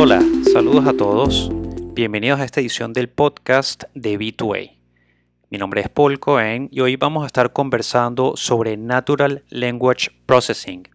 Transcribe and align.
Hola, 0.00 0.22
saludos 0.52 0.86
a 0.86 0.92
todos. 0.92 1.50
Bienvenidos 1.92 2.38
a 2.38 2.44
esta 2.44 2.60
edición 2.60 2.92
del 2.92 3.08
podcast 3.08 3.82
de 3.94 4.16
B2A. 4.16 4.78
Mi 5.50 5.58
nombre 5.58 5.80
es 5.80 5.88
Paul 5.88 6.20
Cohen 6.20 6.68
y 6.70 6.82
hoy 6.82 6.94
vamos 6.94 7.24
a 7.24 7.26
estar 7.26 7.52
conversando 7.52 8.34
sobre 8.36 8.76
Natural 8.76 9.42
Language 9.50 10.12
Processing. 10.24 10.88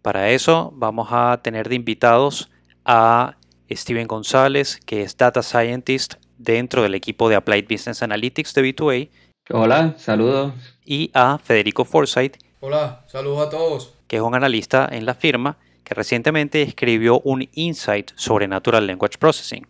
Para 0.00 0.30
eso 0.30 0.72
vamos 0.76 1.08
a 1.10 1.40
tener 1.42 1.68
de 1.68 1.74
invitados 1.74 2.48
a 2.84 3.36
Steven 3.68 4.06
González, 4.06 4.78
que 4.86 5.02
es 5.02 5.16
Data 5.16 5.42
Scientist 5.42 6.14
dentro 6.38 6.84
del 6.84 6.94
equipo 6.94 7.28
de 7.28 7.34
Applied 7.34 7.66
Business 7.68 8.04
Analytics 8.04 8.54
de 8.54 8.62
B2A. 8.62 9.10
Hola, 9.50 9.94
saludos. 9.98 10.52
Y 10.84 11.10
a 11.14 11.38
Federico 11.38 11.84
Forsyth. 11.84 12.36
Hola, 12.60 13.02
saludos 13.08 13.48
a 13.48 13.50
todos. 13.50 13.94
Que 14.06 14.18
es 14.18 14.22
un 14.22 14.36
analista 14.36 14.88
en 14.88 15.04
la 15.04 15.14
firma 15.14 15.58
que 15.86 15.94
recientemente 15.94 16.62
escribió 16.62 17.20
un 17.20 17.48
insight 17.54 18.10
sobre 18.16 18.48
Natural 18.48 18.84
Language 18.84 19.18
Processing. 19.18 19.64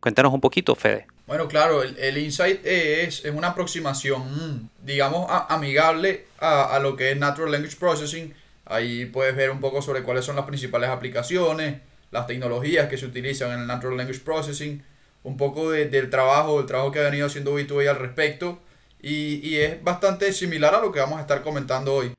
Cuéntanos 0.00 0.34
un 0.34 0.40
poquito, 0.40 0.74
Fede. 0.74 1.06
Bueno, 1.28 1.46
claro, 1.46 1.84
el, 1.84 2.18
insight 2.18 2.66
es, 2.66 3.24
es, 3.24 3.32
una 3.32 3.48
aproximación, 3.48 4.68
digamos, 4.82 5.28
amigable 5.48 6.26
a, 6.40 6.74
a, 6.74 6.80
lo 6.80 6.96
que 6.96 7.12
es 7.12 7.16
Natural 7.16 7.52
Language 7.52 7.76
Processing. 7.76 8.34
Ahí 8.64 9.06
puedes 9.06 9.36
ver 9.36 9.50
un 9.50 9.60
poco 9.60 9.80
sobre 9.82 10.02
cuáles 10.02 10.24
son 10.24 10.34
las 10.34 10.46
principales 10.46 10.90
aplicaciones, 10.90 11.80
las 12.10 12.26
tecnologías 12.26 12.88
que 12.88 12.98
se 12.98 13.06
utilizan 13.06 13.52
en 13.52 13.60
el 13.60 13.66
Natural 13.68 13.96
Language 13.96 14.20
Processing, 14.20 14.82
un 15.22 15.36
poco 15.36 15.70
del 15.70 16.10
trabajo, 16.10 16.58
del 16.58 16.66
trabajo 16.66 16.90
que 16.90 16.98
ha 16.98 17.04
venido 17.04 17.28
haciendo 17.28 17.56
B2A 17.56 17.88
al 17.88 18.00
respecto. 18.00 18.58
Y, 19.00 19.48
y 19.48 19.58
es 19.58 19.82
bastante 19.82 20.32
similar 20.32 20.74
a 20.74 20.80
lo 20.80 20.90
que 20.90 20.98
vamos 20.98 21.18
a 21.18 21.22
estar 21.22 21.40
comentando 21.42 21.94
hoy. 21.94 22.12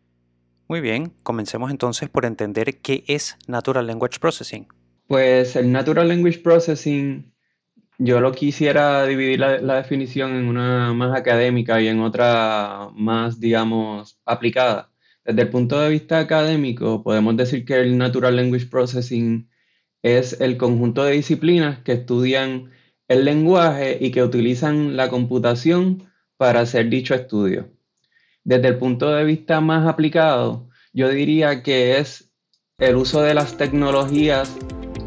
Muy 0.74 0.82
bien, 0.82 1.14
comencemos 1.22 1.70
entonces 1.70 2.10
por 2.10 2.26
entender 2.26 2.80
qué 2.82 3.04
es 3.06 3.38
Natural 3.46 3.86
Language 3.86 4.18
Processing. 4.20 4.66
Pues 5.06 5.56
el 5.56 5.72
Natural 5.72 6.08
Language 6.08 6.40
Processing, 6.40 7.32
yo 8.00 8.20
lo 8.20 8.32
quisiera 8.32 9.06
dividir 9.06 9.40
la, 9.40 9.76
definición 9.76 10.32
en 10.32 10.46
una 10.46 10.92
más 10.96 11.16
académica 11.16 11.80
y 11.80 11.90
en 11.90 12.00
otra 12.00 12.90
más, 12.96 13.40
digamos, 13.40 14.20
aplicada. 14.26 14.92
Desde 15.24 15.44
el 15.44 15.50
punto 15.50 15.80
de 15.80 15.92
vista 15.92 16.18
académico, 16.18 17.04
podemos 17.04 17.38
decir 17.38 17.66
que 17.66 17.80
el 17.80 17.96
Natural 17.96 18.36
Language 18.36 18.66
Processing 18.66 19.48
es 20.02 20.42
el 20.42 20.58
conjunto 20.58 21.04
de 21.04 21.12
disciplinas 21.12 21.84
que 21.84 21.92
estudian 21.92 22.72
el 23.08 23.26
lenguaje 23.26 24.00
y 24.02 24.10
que 24.10 24.24
utilizan 24.24 24.98
la 24.98 25.10
computación 25.10 26.10
para 26.36 26.62
hacer 26.62 26.90
dicho 26.90 27.14
estudio. 27.14 27.70
Desde 28.44 28.68
el 28.68 28.78
punto 28.78 29.10
de 29.10 29.24
vista 29.24 29.62
más 29.62 29.88
aplicado, 29.88 30.68
yo 30.94 31.10
diría 31.10 31.64
que 31.64 31.98
es 31.98 32.32
el 32.78 32.96
uso 32.96 33.22
de 33.22 33.34
las 33.34 33.58
tecnologías 33.58 34.56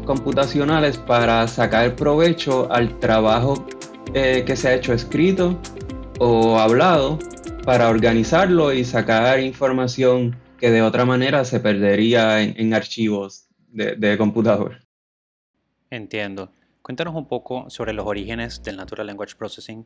computacionales 0.05 0.97
para 0.97 1.47
sacar 1.47 1.95
provecho 1.95 2.71
al 2.71 2.99
trabajo 2.99 3.65
eh, 4.13 4.43
que 4.45 4.55
se 4.55 4.69
ha 4.69 4.75
hecho 4.75 4.93
escrito 4.93 5.59
o 6.19 6.57
hablado 6.59 7.19
para 7.63 7.89
organizarlo 7.89 8.73
y 8.73 8.83
sacar 8.83 9.39
información 9.39 10.37
que 10.59 10.71
de 10.71 10.81
otra 10.81 11.05
manera 11.05 11.45
se 11.45 11.59
perdería 11.59 12.41
en, 12.41 12.73
archivos 12.73 13.47
de, 13.67 13.95
de 13.95 14.17
computador. 14.17 14.79
Entiendo. 15.89 16.51
Cuéntanos 16.81 17.15
un 17.15 17.27
poco 17.27 17.69
sobre 17.69 17.91
los 17.91 18.05
orígenes 18.05 18.63
del 18.63 18.77
Natural 18.77 19.05
Language 19.05 19.35
Processing. 19.37 19.85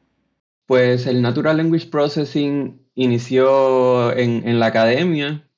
Pues 0.68 1.08
el 1.08 1.22
Natural 1.22 1.58
Language 1.58 1.88
Processing 1.88 2.80
inició 2.96 4.16
en, 4.16 4.60
la 4.60 4.68
academia, 4.68 5.50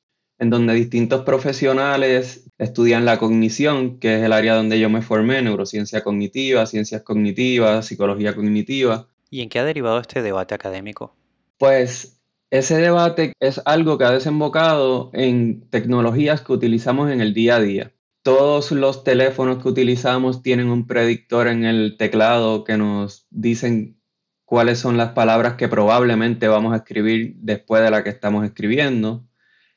en 0.44 0.50
donde 0.50 0.74
distintos 0.74 1.22
profesionales 1.22 2.52
estudian 2.58 3.06
la 3.06 3.18
cognición, 3.18 3.98
que 3.98 4.18
es 4.18 4.24
el 4.24 4.34
área 4.34 4.56
donde 4.56 4.78
yo 4.78 4.90
me 4.90 5.02
formé, 5.02 5.42
neurociencia 5.42 6.04
cognitiva, 6.04 6.66
ciencias 6.66 7.02
cognitivas, 7.02 7.86
psicología 7.86 8.36
cognitiva. 8.36 9.08
¿Y 9.30 9.42
en 9.42 9.48
qué 9.48 9.60
ha 9.60 9.64
derivado 9.64 10.00
este 10.00 10.22
debate 10.22 10.54
académico? 10.54 11.16
Pues 11.58 12.20
ese 12.52 12.76
debate 12.76 13.32
es 13.40 13.62
algo 13.64 13.98
que 13.98 14.04
ha 14.04 14.12
desembocado 14.12 15.12
en 15.14 15.62
tecnologías 15.70 16.42
que 16.42 16.52
utilizamos 16.52 17.10
en 17.10 17.22
el 17.22 17.34
día 17.34 17.56
a 17.56 17.62
día. 17.62 17.94
Todos 18.22 18.74
los 18.74 19.06
teléfonos 19.06 19.64
que 19.64 19.70
utilizamos 19.70 20.44
tienen 20.44 20.68
un 20.68 20.88
predictor 20.88 21.48
en 21.48 21.64
el 21.64 21.96
teclado 21.98 22.66
que 22.66 22.78
nos 22.78 23.28
dicen 23.30 23.98
cuáles 24.44 24.78
son 24.78 24.98
las 24.98 25.14
palabras 25.14 25.54
que 25.54 25.70
probablemente 25.70 26.50
vamos 26.50 26.74
a 26.74 26.78
escribir 26.78 27.36
después 27.38 27.82
de 27.82 27.92
la 27.92 28.04
que 28.04 28.10
estamos 28.10 28.44
escribiendo, 28.44 29.26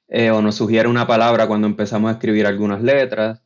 eh, 0.09 0.31
o 0.31 0.43
nos 0.43 0.55
sugiere 0.57 0.89
una 0.89 1.07
palabra 1.07 1.47
cuando 1.47 1.67
empezamos 1.67 2.09
a 2.11 2.15
escribir 2.15 2.47
algunas 2.47 2.83
letras. 2.83 3.41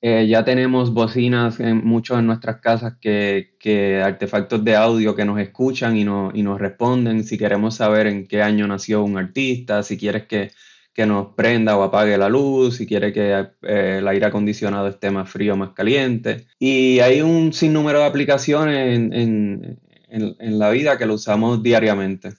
Eh, 0.00 0.28
ya 0.28 0.44
tenemos 0.44 0.92
bocinas 0.94 1.58
en 1.58 1.84
muchos 1.84 2.18
en 2.18 2.26
nuestras 2.26 2.60
casas 2.60 2.94
que, 3.00 3.56
que 3.58 4.00
artefactos 4.00 4.64
de 4.64 4.76
audio 4.76 5.14
que 5.16 5.24
nos 5.24 5.40
escuchan 5.40 5.96
y, 5.96 6.02
y, 6.02 6.42
nos 6.42 6.60
responden 6.60 7.24
si 7.24 7.36
queremos 7.36 7.74
saber 7.74 8.06
en 8.06 8.28
qué 8.28 8.42
año 8.42 8.68
nació 8.68 9.02
un 9.02 9.18
artista, 9.18 9.82
si 9.82 9.98
quieres 9.98 10.26
que, 10.26 10.52
que 10.98 11.06
nos 11.06 11.34
prenda 11.36 11.76
o 11.76 11.84
apague 11.84 12.18
la 12.18 12.28
luz, 12.28 12.78
si 12.78 12.84
quiere 12.84 13.12
que 13.12 13.46
eh, 13.62 13.98
el 13.98 14.08
aire 14.08 14.26
acondicionado 14.26 14.88
esté 14.88 15.12
más 15.12 15.30
frío 15.30 15.54
o 15.54 15.56
más 15.56 15.70
caliente. 15.70 16.48
Y 16.58 16.98
hay 16.98 17.20
un 17.20 17.52
sinnúmero 17.52 18.00
de 18.00 18.06
aplicaciones 18.06 18.98
en, 18.98 19.78
en, 20.08 20.58
la 20.58 20.70
vida 20.70 20.98
que 20.98 21.06
lo 21.06 21.14
usamos 21.14 21.62
diariamente. 21.62 22.32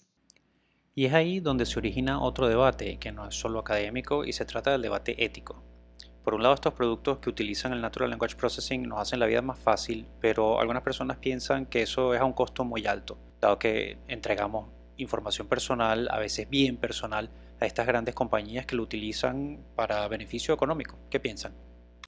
Y 1.00 1.06
es 1.06 1.14
ahí 1.14 1.40
donde 1.40 1.66
se 1.66 1.80
origina 1.80 2.22
otro 2.22 2.50
debate, 2.50 2.98
que 2.98 3.14
no 3.14 3.26
es 3.26 3.34
solo 3.34 3.60
académico 3.60 4.26
y 4.26 4.34
se 4.34 4.44
trata 4.44 4.74
del 4.74 4.82
debate 4.82 5.24
ético. 5.24 5.64
Por 6.26 6.34
un 6.34 6.44
lado, 6.44 6.56
estos 6.56 6.74
productos 6.74 7.20
que 7.20 7.30
utilizan 7.30 7.72
el 7.72 7.80
Natural 7.80 8.10
Language 8.10 8.36
Processing 8.36 8.84
nos 8.84 9.00
hacen 9.00 9.22
la 9.22 9.26
vida 9.26 9.42
más 9.42 9.58
fácil, 9.58 10.06
pero 10.20 10.60
algunas 10.60 10.84
personas 10.84 11.16
piensan 11.16 11.68
que 11.68 11.84
eso 11.84 12.14
es 12.14 12.20
a 12.20 12.26
un 12.26 12.34
costo 12.34 12.66
muy 12.66 12.86
alto, 12.86 13.18
dado 13.40 13.58
que 13.58 13.98
entregamos 14.10 14.68
información 14.98 15.48
personal, 15.48 16.10
a 16.12 16.20
veces 16.20 16.50
bien 16.50 16.76
personal, 16.76 17.30
a 17.62 17.66
estas 17.66 17.88
grandes 17.88 18.14
compañías 18.14 18.66
que 18.66 18.76
lo 18.76 18.84
utilizan 18.84 19.64
para 19.78 20.06
beneficio 20.10 20.54
económico. 20.54 21.00
¿Qué 21.10 21.22
piensan? 21.22 21.54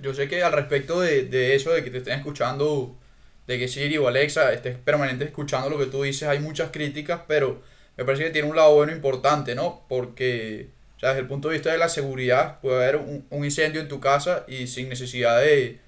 Yo 0.01 0.13
sé 0.13 0.27
que 0.27 0.43
al 0.43 0.51
respecto 0.51 0.99
de, 0.99 1.23
de 1.27 1.55
eso, 1.55 1.71
de 1.71 1.81
que 1.81 1.91
te 1.91 1.99
estén 1.99 2.19
escuchando 2.19 2.97
de 3.47 3.57
que 3.57 3.69
Siri 3.69 3.97
o 3.97 4.09
Alexa 4.09 4.51
estés 4.51 4.77
permanente 4.77 5.23
escuchando 5.23 5.69
lo 5.69 5.77
que 5.77 5.85
tú 5.85 6.03
dices, 6.03 6.27
hay 6.27 6.39
muchas 6.39 6.71
críticas, 6.71 7.21
pero 7.25 7.61
me 7.97 8.05
parece 8.05 8.23
que 8.25 8.29
tiene 8.31 8.49
un 8.49 8.55
lado 8.55 8.73
bueno 8.75 8.91
importante, 8.91 9.55
¿no? 9.55 9.83
Porque, 9.87 10.69
o 10.97 10.99
sea, 10.99 11.09
desde 11.09 11.21
el 11.21 11.27
punto 11.27 11.49
de 11.49 11.55
vista 11.55 11.71
de 11.71 11.77
la 11.77 11.89
seguridad, 11.89 12.59
puede 12.61 12.75
haber 12.83 12.95
un, 12.97 13.25
un 13.29 13.45
incendio 13.45 13.81
en 13.81 13.87
tu 13.87 13.99
casa 13.99 14.45
y 14.47 14.67
sin 14.67 14.89
necesidad 14.89 15.41
de... 15.41 15.79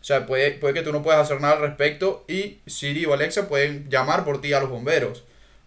O 0.00 0.04
sea, 0.06 0.24
puede, 0.26 0.52
puede 0.52 0.74
que 0.74 0.82
tú 0.82 0.92
no 0.92 1.02
puedas 1.02 1.20
hacer 1.20 1.40
nada 1.40 1.54
al 1.54 1.62
respecto 1.62 2.24
y 2.28 2.60
Siri 2.66 3.06
o 3.06 3.14
Alexa 3.14 3.48
pueden 3.48 3.88
llamar 3.90 4.24
por 4.24 4.40
ti 4.40 4.52
a 4.52 4.60
los 4.60 4.70
bomberos. 4.70 5.24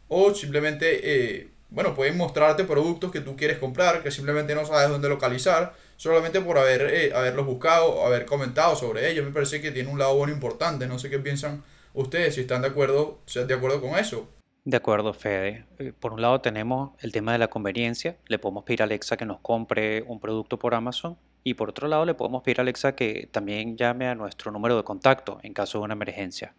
O 0.07 0.33
simplemente, 0.33 1.01
eh, 1.03 1.49
bueno, 1.69 1.93
pueden 1.93 2.15
mostrarte 2.15 2.63
productos 2.63 3.11
que 3.11 3.19
tú 3.19 3.35
quieres 3.35 3.57
comprar, 3.57 4.01
que 4.01 4.11
simplemente 4.11 4.55
no 4.55 4.65
sabes 4.65 4.89
dónde 4.89 5.09
localizar 5.09 5.73
solamente 5.97 6.39
por 6.39 6.57
haber, 6.57 6.81
eh, 6.83 7.11
haberlos 7.13 7.45
buscado, 7.45 8.05
haber 8.05 8.25
comentado 8.25 8.75
sobre 8.77 9.11
ellos. 9.11 9.25
Me 9.25 9.31
parece 9.31 9.59
que 9.59 9.71
tiene 9.71 9.89
un 9.89 9.99
lado 9.99 10.15
bueno 10.15 10.31
importante. 10.31 10.87
No 10.87 10.97
sé 10.99 11.09
qué 11.09 11.19
piensan 11.19 11.63
ustedes, 11.93 12.35
si 12.35 12.41
están 12.41 12.61
de 12.61 12.69
acuerdo, 12.69 13.19
si 13.25 13.43
de 13.43 13.53
acuerdo 13.53 13.81
con 13.81 13.99
eso. 13.99 14.29
De 14.65 14.77
acuerdo, 14.77 15.13
Fede. 15.13 15.65
Eh, 15.79 15.93
por 15.97 16.13
un 16.13 16.21
lado 16.21 16.41
tenemos 16.41 16.91
el 16.99 17.11
tema 17.11 17.31
de 17.31 17.37
la 17.37 17.47
conveniencia. 17.47 18.17
Le 18.27 18.39
podemos 18.39 18.63
pedir 18.63 18.81
a 18.81 18.85
Alexa 18.85 19.17
que 19.17 19.25
nos 19.25 19.39
compre 19.39 20.03
un 20.03 20.19
producto 20.19 20.59
por 20.59 20.75
Amazon. 20.75 21.17
Y 21.43 21.53
por 21.53 21.69
otro 21.69 21.87
lado 21.87 22.05
le 22.05 22.13
podemos 22.13 22.43
pedir 22.43 22.59
a 22.59 22.61
Alexa 22.61 22.95
que 22.95 23.29
también 23.31 23.77
llame 23.77 24.07
a 24.07 24.15
nuestro 24.15 24.51
número 24.51 24.75
de 24.75 24.83
contacto 24.83 25.39
en 25.41 25.53
caso 25.53 25.79
de 25.79 25.85
una 25.85 25.93
emergencia. 25.93 26.53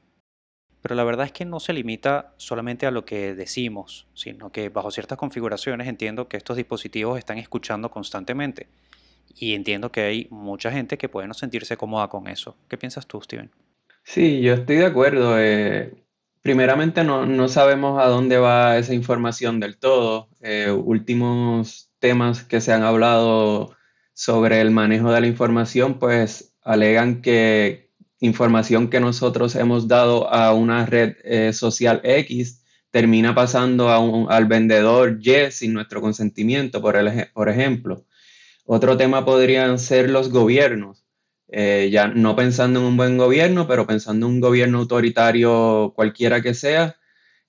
Pero 0.80 0.94
la 0.94 1.04
verdad 1.04 1.26
es 1.26 1.32
que 1.32 1.44
no 1.44 1.60
se 1.60 1.74
limita 1.74 2.32
solamente 2.38 2.86
a 2.86 2.90
lo 2.90 3.04
que 3.04 3.34
decimos, 3.34 4.08
sino 4.14 4.50
que 4.50 4.70
bajo 4.70 4.90
ciertas 4.90 5.18
configuraciones 5.18 5.86
entiendo 5.86 6.28
que 6.28 6.38
estos 6.38 6.56
dispositivos 6.56 7.18
están 7.18 7.36
escuchando 7.36 7.90
constantemente 7.90 8.68
y 9.34 9.54
entiendo 9.54 9.92
que 9.92 10.00
hay 10.00 10.26
mucha 10.30 10.72
gente 10.72 10.96
que 10.96 11.08
puede 11.08 11.28
no 11.28 11.34
sentirse 11.34 11.76
cómoda 11.76 12.08
con 12.08 12.28
eso. 12.28 12.56
¿Qué 12.68 12.78
piensas 12.78 13.06
tú, 13.06 13.20
Steven? 13.20 13.50
Sí, 14.02 14.40
yo 14.40 14.54
estoy 14.54 14.76
de 14.76 14.86
acuerdo. 14.86 15.38
Eh, 15.38 15.92
primeramente 16.42 17.04
no, 17.04 17.26
no, 17.26 17.48
sabemos 17.48 18.00
a 18.00 18.06
dónde 18.06 18.38
va 18.38 18.78
esa 18.78 18.94
información 18.94 19.60
del 19.60 19.78
todo. 19.78 20.28
Eh, 20.40 20.70
últimos 20.70 21.90
temas 21.98 22.42
que 22.42 22.60
se 22.60 22.72
han 22.72 22.82
hablado 22.82 23.76
sobre 24.14 24.60
el 24.60 24.70
manejo 24.70 25.12
de 25.12 25.20
la 25.20 25.26
información, 25.26 25.98
pues 25.98 26.54
alegan 26.62 27.22
que 27.22 27.90
información 28.20 28.88
que 28.88 29.00
nosotros 29.00 29.54
hemos 29.56 29.88
dado 29.88 30.32
a 30.32 30.52
una 30.52 30.86
red 30.86 31.16
eh, 31.24 31.52
social 31.52 32.00
X 32.04 32.62
termina 32.90 33.34
pasando 33.34 33.88
a 33.88 33.98
un, 33.98 34.30
al 34.30 34.46
vendedor 34.46 35.18
Y 35.22 35.50
sin 35.50 35.72
nuestro 35.72 36.00
consentimiento, 36.00 36.82
por, 36.82 36.96
el, 36.96 37.28
por 37.32 37.48
ejemplo. 37.48 38.04
Otro 38.64 38.96
tema 38.96 39.24
podrían 39.24 39.78
ser 39.78 40.10
los 40.10 40.30
gobiernos. 40.30 40.99
Eh, 41.52 41.88
ya 41.90 42.06
no 42.08 42.36
pensando 42.36 42.80
en 42.80 42.86
un 42.86 42.96
buen 42.96 43.18
gobierno, 43.18 43.66
pero 43.66 43.86
pensando 43.86 44.26
en 44.26 44.34
un 44.34 44.40
gobierno 44.40 44.78
autoritario 44.78 45.92
cualquiera 45.96 46.40
que 46.40 46.54
sea, 46.54 46.96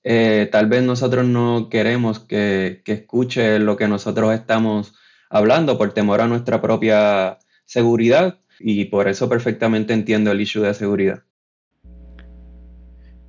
eh, 0.03 0.49
tal 0.51 0.67
vez 0.67 0.81
nosotros 0.81 1.25
no 1.25 1.69
queremos 1.69 2.19
que, 2.19 2.81
que, 2.83 2.93
escuche 2.93 3.59
lo 3.59 3.77
que 3.77 3.87
nosotros 3.87 4.33
estamos 4.33 4.95
hablando 5.29 5.77
por 5.77 5.93
temor 5.93 6.21
a 6.21 6.27
nuestra 6.27 6.61
propia 6.61 7.37
seguridad. 7.65 8.39
y 8.59 8.85
por 8.85 9.07
eso 9.07 9.27
perfectamente 9.27 9.93
entiendo 9.93 10.31
el 10.31 10.41
issue 10.41 10.61
de 10.61 10.73
seguridad. 10.73 11.23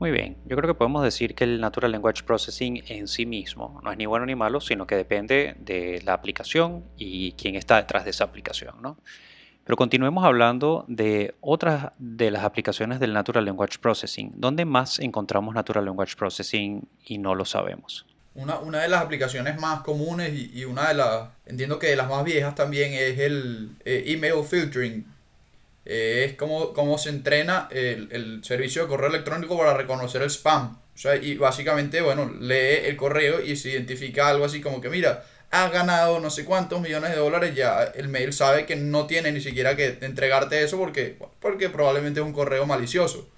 Muy 0.03 0.11
bien, 0.11 0.37
yo 0.47 0.57
creo 0.57 0.67
que 0.67 0.77
podemos 0.77 1.05
decir 1.05 1.37
que 1.37 1.45
el 1.45 1.61
Natural 1.61 1.93
Language 1.93 2.25
Processing 2.25 2.83
en 2.89 3.07
sí 3.07 3.25
mismo 3.25 3.81
no 3.85 3.93
es 3.93 3.97
ni 3.97 4.05
bueno 4.05 4.27
ni 4.27 4.35
malo, 4.35 4.61
sino 4.61 4.85
que 4.85 4.97
depende 4.97 5.55
de 5.61 6.03
la 6.05 6.13
aplicación 6.13 6.85
y 6.97 7.33
quién 7.33 7.55
está 7.55 7.77
detrás 7.77 8.03
de 8.05 8.11
esa 8.11 8.25
aplicación. 8.25 8.83
¿no? 8.83 8.99
Pero 9.65 9.77
continuemos 9.77 10.25
hablando 10.25 10.85
de 10.89 11.35
otras 11.41 11.93
de 11.99 12.31
las 12.31 12.45
aplicaciones 12.45 12.99
del 12.99 13.13
Natural 13.13 13.45
Language 13.45 13.79
Processing. 13.81 14.33
¿Dónde 14.35 14.65
más 14.65 14.99
encontramos 14.99 15.55
Natural 15.55 15.85
Language 15.85 16.17
Processing 16.17 16.89
y 17.07 17.19
no 17.19 17.35
lo 17.35 17.45
sabemos? 17.45 18.05
Una, 18.35 18.81
de 18.81 18.89
las 18.89 19.03
aplicaciones 19.03 19.61
más 19.61 19.83
comunes 19.83 20.33
y, 20.35 20.65
una 20.65 20.89
de 20.89 20.95
las, 20.95 21.29
entiendo 21.45 21.79
que 21.79 21.89
de 21.89 21.97
las 21.97 22.09
más 22.09 22.25
viejas 22.25 22.55
también 22.55 22.93
es 22.95 23.19
el 23.19 23.77
eh, 23.85 24.05
email 24.07 24.43
filtering 24.43 25.05
eh, 25.85 26.27
es 26.29 26.37
como, 26.37 26.73
como 26.73 26.97
se 26.97 27.11
entrena 27.11 27.69
el, 27.71 28.09
el, 28.13 28.45
servicio 28.45 28.83
de 28.83 28.89
correo 28.89 29.11
electrónico 29.11 29.59
para 29.59 29.75
reconocer 29.75 30.23
el 30.23 30.31
spam. 30.31 30.79
O 30.95 30.99
sea, 30.99 31.17
y 31.17 31.37
básicamente, 31.37 32.01
bueno, 32.03 32.31
lee 32.41 32.87
el 32.87 32.97
correo 32.97 33.41
y 33.41 33.57
se 33.57 33.71
identifica 33.71 34.29
algo 34.29 34.45
así 34.45 34.61
como 34.61 34.81
que, 34.81 34.89
mira, 34.89 35.25
has 35.53 35.71
ganado 35.71 36.19
no 36.19 36.31
sé 36.31 36.47
cuántos 36.47 36.81
millones 36.81 37.11
de 37.11 37.17
dólares, 37.17 37.55
ya 37.55 37.85
el 37.85 38.09
mail 38.09 38.33
sabe 38.33 38.65
que 38.65 38.75
no 38.75 39.07
tiene 39.07 39.33
ni 39.33 39.41
siquiera 39.43 39.77
que 39.77 39.99
entregarte 40.01 40.63
eso 40.65 40.79
porque, 40.79 41.19
porque 41.41 41.69
probablemente 41.69 42.21
es 42.21 42.27
un 42.27 42.33
correo 42.33 42.65
malicioso. 42.65 43.29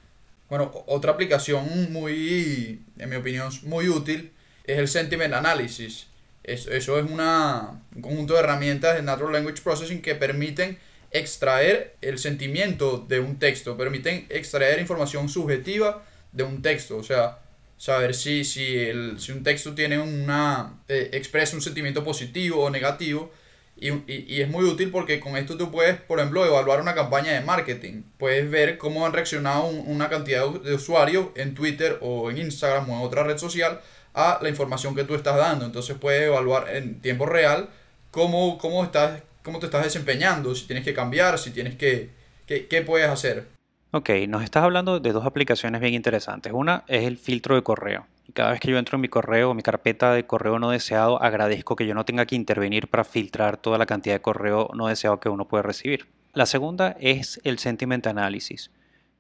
Bueno, 0.49 0.71
otra 0.87 1.11
aplicación 1.13 1.93
muy, 1.93 2.81
en 2.99 3.11
mi 3.11 3.17
opinión, 3.17 3.51
muy 3.65 3.89
útil 3.89 4.33
es 4.63 4.79
el 4.79 4.87
Sentiment 4.87 5.35
Analysis. 5.35 6.07
Eso, 6.45 6.71
eso 6.71 7.01
es 7.01 7.11
una, 7.11 7.83
un 7.97 8.03
conjunto 8.03 8.35
de 8.35 8.41
herramientas 8.41 8.95
de 8.95 9.03
Natural 9.03 9.33
Language 9.33 9.63
Processing 9.63 10.01
que 10.01 10.15
permiten 10.15 10.79
extraer 11.11 11.97
el 12.01 12.19
sentimiento 12.19 12.99
de 13.09 13.19
un 13.19 13.41
texto, 13.41 13.77
permiten 13.77 14.27
extraer 14.29 14.79
información 14.79 15.29
subjetiva 15.29 16.05
de 16.31 16.45
un 16.45 16.63
texto, 16.63 16.97
o 16.97 17.03
sea, 17.03 17.41
saber 17.77 18.15
si, 18.15 18.45
si, 18.45 18.79
el, 18.79 19.21
si 19.21 19.33
un 19.33 19.43
texto 19.43 19.75
tiene 19.75 19.99
una, 19.99 20.81
eh, 20.89 21.11
expresa 21.13 21.57
un 21.57 21.63
sentimiento 21.63 22.05
positivo 22.05 22.63
o 22.65 22.71
negativo, 22.71 23.33
y, 23.77 23.89
y, 24.07 24.41
es 24.41 24.49
muy 24.49 24.65
útil 24.65 24.91
porque 24.93 25.19
con 25.19 25.37
esto 25.37 25.57
tú 25.57 25.73
puedes, 25.73 26.01
por 26.01 26.21
ejemplo, 26.21 26.47
evaluar 26.47 26.81
una 26.81 26.95
campaña 26.95 27.33
de 27.33 27.41
marketing. 27.41 28.03
Puedes 28.19 28.49
ver 28.49 28.79
cómo 28.79 29.05
han 29.05 29.13
reaccionado 29.13 29.67
una 29.67 30.09
cantidad 30.09 30.49
de 30.49 30.75
usuarios 30.75 31.29
en 31.35 31.55
Twitter 31.55 31.99
o 32.01 32.31
en 32.31 32.39
Instagram 32.39 32.89
o 32.89 32.99
en 32.99 33.05
otra 33.05 33.25
red 33.25 33.37
social 33.37 33.81
a 34.15 34.39
la 34.41 34.49
información 34.49 34.95
que 34.95 35.03
tú 35.03 35.17
estás 35.17 35.37
dando. 35.37 35.65
Entonces 35.67 35.97
puedes 36.01 36.23
evaluar 36.23 36.75
en 36.75 37.01
tiempo 37.01 37.27
real 37.27 37.69
cómo, 38.13 38.59
cómo 38.59 38.85
estás 38.85 39.23
cómo 39.45 39.59
te 39.59 39.67
estás 39.67 39.85
desempeñando, 39.85 40.55
si 40.55 40.67
tienes 40.67 40.85
que 40.85 40.95
cambiar, 40.95 41.39
si 41.39 41.51
tienes 41.51 41.77
que, 41.77 42.11
qué, 42.47 42.83
puedes 42.83 43.09
hacer. 43.09 43.47
Ok, 43.97 44.11
nos 44.27 44.43
estás 44.43 44.65
hablando 44.65 44.99
de 44.99 45.13
dos 45.13 45.25
aplicaciones 45.25 45.81
bien 45.81 45.95
interesantes. 45.95 46.53
Una 46.53 46.83
es 46.89 47.05
el 47.05 47.17
filtro 47.17 47.55
de 47.55 47.63
correo. 47.63 48.09
Y 48.27 48.33
cada 48.33 48.51
vez 48.51 48.59
que 48.59 48.69
yo 48.69 48.77
entro 48.77 48.97
en 48.97 49.03
mi 49.03 49.09
correo, 49.09 49.55
mi 49.55 49.63
carpeta 49.63 50.13
de 50.13 50.27
correo 50.27 50.59
no 50.59 50.71
deseado, 50.71 51.23
agradezco 51.23 51.77
que 51.77 51.87
yo 51.87 51.95
no 51.95 52.05
tenga 52.05 52.27
que 52.27 52.35
intervenir 52.35 52.89
para 52.89 53.05
filtrar 53.05 53.57
toda 53.57 53.79
la 53.79 53.87
cantidad 53.87 54.17
de 54.17 54.21
correo 54.21 54.69
no 54.75 54.89
deseado 54.89 55.21
que 55.21 55.29
uno 55.29 55.47
puede 55.47 55.63
recibir. 55.63 56.09
La 56.33 56.45
segunda 56.45 56.97
es 56.99 57.41
el 57.45 57.61
sentiment 57.61 58.05
analysis, 58.09 58.73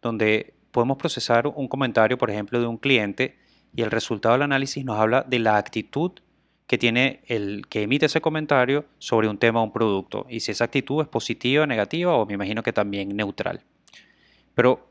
donde 0.03 0.55
podemos 0.73 0.97
procesar 0.97 1.47
un 1.47 1.69
comentario, 1.69 2.19
por 2.19 2.33
ejemplo, 2.33 2.59
de 2.59 2.67
un 2.67 2.79
cliente 2.79 3.39
y 3.77 3.83
el 3.83 3.93
resultado 3.93 4.35
del 4.35 4.43
análisis 4.43 4.85
nos 4.85 4.99
habla 4.99 5.23
de 5.23 5.39
la 5.39 5.57
actitud 5.57 6.11
que 6.67 6.79
tiene 6.79 7.21
el 7.29 7.69
que 7.69 7.83
emite 7.83 8.07
ese 8.07 8.21
comentario 8.21 8.87
sobre 8.99 9.29
un 9.29 9.39
tema 9.39 9.61
o 9.61 9.65
un 9.67 9.73
producto 9.73 10.27
y 10.29 10.41
si 10.41 10.51
esa 10.51 10.65
actitud 10.65 11.01
es 11.01 11.07
positiva, 11.07 11.65
negativa 11.65 12.13
o 12.17 12.27
me 12.27 12.35
imagino 12.35 12.65
que 12.65 12.73
también 12.73 13.17
neutral. 13.17 13.61
Pero 14.55 14.89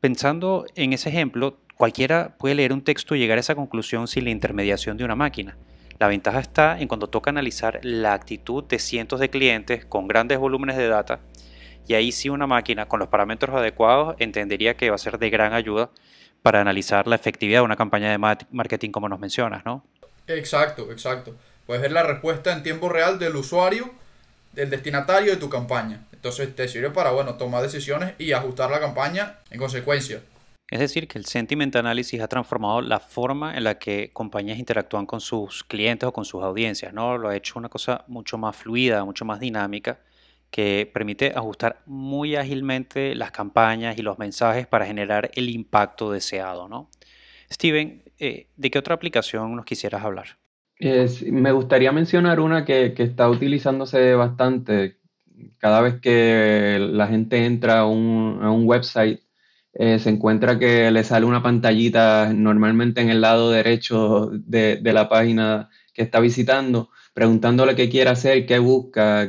pensando 0.00 0.66
en 0.74 0.92
ese 0.92 1.08
ejemplo, 1.08 1.58
cualquiera 1.76 2.36
puede 2.38 2.54
leer 2.54 2.72
un 2.72 2.82
texto 2.82 3.14
y 3.14 3.18
llegar 3.18 3.38
a 3.38 3.40
esa 3.40 3.54
conclusión 3.54 4.08
sin 4.08 4.24
la 4.24 4.30
intermediación 4.30 4.96
de 4.96 5.04
una 5.04 5.14
máquina. 5.16 5.56
La 5.98 6.08
ventaja 6.08 6.40
está 6.40 6.78
en 6.78 6.88
cuando 6.88 7.08
toca 7.08 7.30
analizar 7.30 7.80
la 7.82 8.12
actitud 8.12 8.64
de 8.64 8.78
cientos 8.78 9.18
de 9.18 9.30
clientes 9.30 9.86
con 9.86 10.08
grandes 10.08 10.38
volúmenes 10.38 10.76
de 10.76 10.88
data 10.88 11.20
y 11.88 11.94
ahí 11.94 12.12
sí 12.12 12.28
una 12.28 12.46
máquina 12.46 12.86
con 12.86 13.00
los 13.00 13.08
parámetros 13.08 13.56
adecuados 13.56 14.16
entendería 14.18 14.76
que 14.76 14.90
va 14.90 14.96
a 14.96 14.98
ser 14.98 15.18
de 15.18 15.30
gran 15.30 15.54
ayuda 15.54 15.90
para 16.42 16.60
analizar 16.60 17.06
la 17.06 17.16
efectividad 17.16 17.60
de 17.60 17.64
una 17.64 17.76
campaña 17.76 18.10
de 18.10 18.18
marketing 18.18 18.90
como 18.90 19.08
nos 19.08 19.18
mencionas, 19.18 19.64
¿no? 19.64 19.84
Exacto, 20.26 20.90
exacto. 20.90 21.34
Puedes 21.66 21.82
ver 21.82 21.92
la 21.92 22.02
respuesta 22.02 22.52
en 22.52 22.62
tiempo 22.62 22.88
real 22.88 23.18
del 23.18 23.36
usuario, 23.36 23.90
del 24.56 24.70
destinatario 24.70 25.30
de 25.30 25.36
tu 25.36 25.48
campaña. 25.48 26.04
Entonces 26.12 26.56
te 26.56 26.66
sirve 26.66 26.90
para, 26.90 27.12
bueno, 27.12 27.34
tomar 27.34 27.62
decisiones 27.62 28.14
y 28.18 28.32
ajustar 28.32 28.70
la 28.70 28.80
campaña 28.80 29.38
en 29.50 29.58
consecuencia. 29.58 30.20
Es 30.68 30.80
decir, 30.80 31.06
que 31.06 31.18
el 31.18 31.26
Sentiment 31.26 31.76
Analysis 31.76 32.20
ha 32.20 32.26
transformado 32.26 32.80
la 32.80 32.98
forma 32.98 33.56
en 33.56 33.62
la 33.62 33.78
que 33.78 34.10
compañías 34.12 34.58
interactúan 34.58 35.06
con 35.06 35.20
sus 35.20 35.62
clientes 35.62 36.08
o 36.08 36.12
con 36.12 36.24
sus 36.24 36.42
audiencias, 36.42 36.92
¿no? 36.92 37.16
Lo 37.18 37.28
ha 37.28 37.36
hecho 37.36 37.56
una 37.56 37.68
cosa 37.68 38.04
mucho 38.08 38.36
más 38.36 38.56
fluida, 38.56 39.04
mucho 39.04 39.24
más 39.24 39.38
dinámica, 39.38 40.00
que 40.50 40.90
permite 40.92 41.32
ajustar 41.36 41.82
muy 41.86 42.34
ágilmente 42.34 43.14
las 43.14 43.30
campañas 43.30 43.96
y 43.98 44.02
los 44.02 44.18
mensajes 44.18 44.66
para 44.66 44.86
generar 44.86 45.30
el 45.34 45.50
impacto 45.50 46.10
deseado, 46.10 46.66
¿no? 46.66 46.90
Steven, 47.52 48.02
eh, 48.18 48.48
¿de 48.56 48.70
qué 48.70 48.78
otra 48.78 48.94
aplicación 48.94 49.54
nos 49.54 49.66
quisieras 49.66 50.02
hablar? 50.02 50.38
Me 50.80 51.52
gustaría 51.52 51.92
mencionar 51.92 52.40
una 52.40 52.64
que, 52.64 52.94
está 52.96 53.28
utilizándose 53.28 54.14
bastante. 54.14 54.98
Cada 55.58 55.80
vez 55.80 56.00
que 56.00 56.78
la 56.80 57.06
gente 57.08 57.44
entra 57.44 57.80
a 57.80 57.86
un, 57.86 58.64
website, 58.66 59.20
eh, 59.74 59.98
se 59.98 60.10
encuentra 60.10 60.58
que 60.58 60.90
le 60.90 61.04
sale 61.04 61.26
una 61.26 61.42
pantallita 61.42 62.32
normalmente 62.32 63.00
en 63.00 63.10
el 63.10 63.20
lado 63.20 63.50
derecho 63.50 64.30
de, 64.32 64.80
la 64.82 65.08
página 65.08 65.70
que 65.92 66.02
está 66.02 66.20
visitando, 66.20 66.90
preguntándole 67.14 67.74
qué 67.74 67.88
quiere 67.88 68.10
hacer, 68.10 68.46
qué 68.46 68.58
busca, 68.58 69.28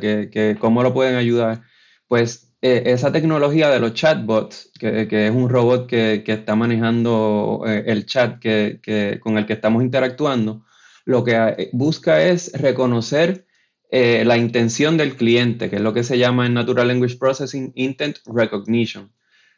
cómo 0.59 0.83
lo 0.83 0.93
pueden 0.93 1.15
ayudar. 1.15 1.63
Pues 2.07 2.47
eh, 2.61 2.83
esa 2.87 3.11
tecnología 3.11 3.69
de 3.69 3.79
los 3.79 3.93
chatbots, 3.93 4.71
que, 4.79 5.07
es 5.09 5.31
un 5.31 5.47
robot 5.47 5.87
que, 5.87 6.23
está 6.25 6.55
manejando 6.55 7.63
eh, 7.67 7.83
el 7.87 8.05
chat 8.05 8.39
que, 8.39 9.19
con 9.21 9.37
el 9.37 9.45
que 9.45 9.53
estamos 9.53 9.83
interactuando, 9.83 10.65
lo 11.07 11.23
que 11.23 11.35
eh, 11.35 11.69
busca 11.73 12.21
es 12.21 12.51
reconocer 12.53 13.45
la 13.89 14.35
intención 14.35 14.97
del 14.97 15.15
cliente, 15.15 15.69
que 15.69 15.77
es 15.77 15.81
lo 15.81 15.93
que 15.93 16.03
se 16.03 16.17
llama 16.17 16.45
en 16.45 16.53
Natural 16.53 16.89
Language 16.89 17.15
Processing 17.15 17.71
Intent 17.75 18.17
Recognition, 18.25 19.13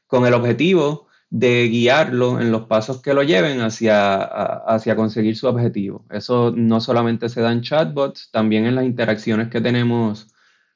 con 0.05 0.27
el 0.27 0.35
objetivo 0.35 1.07
de 1.31 1.67
guiarlo 1.67 2.39
en 2.39 2.51
los 2.51 2.67
pasos 2.67 3.01
que 3.01 3.15
lo 3.15 3.23
lleven 3.23 3.61
hacia, 3.61 4.21
hacia 4.21 4.95
conseguir 4.95 5.35
su 5.35 5.47
objetivo. 5.47 6.05
Eso 6.11 6.53
no 6.55 6.79
solamente 6.79 7.27
se 7.27 7.41
da 7.41 7.51
en 7.51 7.61
chatbots, 7.61 8.29
también 8.31 8.67
en 8.67 8.75
las 8.75 8.85
interacciones 8.85 9.49
que 9.49 9.61
tenemos 9.61 10.27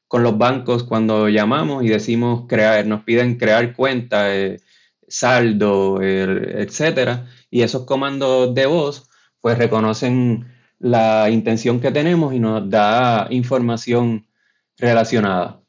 con 0.08 0.22
los 0.22 0.38
bancos 0.38 0.84
cuando 0.84 1.28
llamamos 1.28 1.84
y 1.84 1.90
decimos 1.90 2.46
crear, 2.48 2.86
nos 2.86 3.04
piden 3.04 3.38
crear 3.38 3.76
cuenta, 3.76 4.36
eh, 4.36 4.62
saldo, 5.08 6.02
etcétera, 6.02 7.28
y 7.50 7.62
esos 7.62 7.86
comandos 7.86 8.54
de 8.54 8.66
voz 8.68 9.10
pues 9.42 9.58
reconocen 9.58 10.53
la 10.84 11.30
intención 11.30 11.80
que 11.80 11.92
tenemos 11.92 12.34
y 12.34 12.40
nos 12.40 12.70
da 12.70 13.28
información 13.30 14.28
relacionada. 14.78 15.62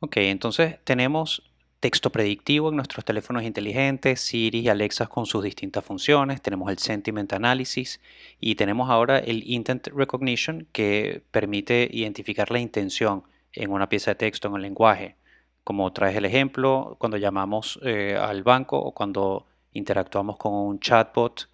Ok, 0.00 0.18
entonces 0.18 0.76
tenemos 0.84 1.42
texto 1.80 2.12
predictivo 2.12 2.68
en 2.68 2.76
nuestros 2.76 3.06
teléfonos 3.06 3.44
inteligentes, 3.44 4.20
Siri 4.20 4.60
y 4.60 4.68
Alexa 4.68 5.06
con 5.06 5.24
sus 5.24 5.42
distintas 5.42 5.86
funciones, 5.86 6.42
tenemos 6.42 6.70
el 6.70 6.76
Sentiment 6.76 7.32
Analysis 7.32 7.98
y 8.38 8.56
tenemos 8.56 8.90
ahora 8.90 9.20
el 9.20 9.42
Intent 9.46 9.88
Recognition 9.88 10.66
que 10.70 11.22
permite 11.30 11.88
identificar 11.90 12.50
la 12.50 12.58
intención 12.58 13.22
en 13.54 13.70
una 13.70 13.88
pieza 13.88 14.10
de 14.10 14.16
texto 14.16 14.48
en 14.48 14.56
el 14.56 14.62
lenguaje. 14.62 15.16
Como 15.64 15.90
traes 15.94 16.14
el 16.14 16.26
ejemplo, 16.26 16.96
cuando 16.98 17.16
llamamos 17.16 17.80
eh, 17.82 18.18
al 18.20 18.42
banco 18.42 18.78
o 18.78 18.92
cuando 18.92 19.46
interactuamos 19.72 20.36
con 20.36 20.52
un 20.52 20.78
chatbot, 20.78 21.48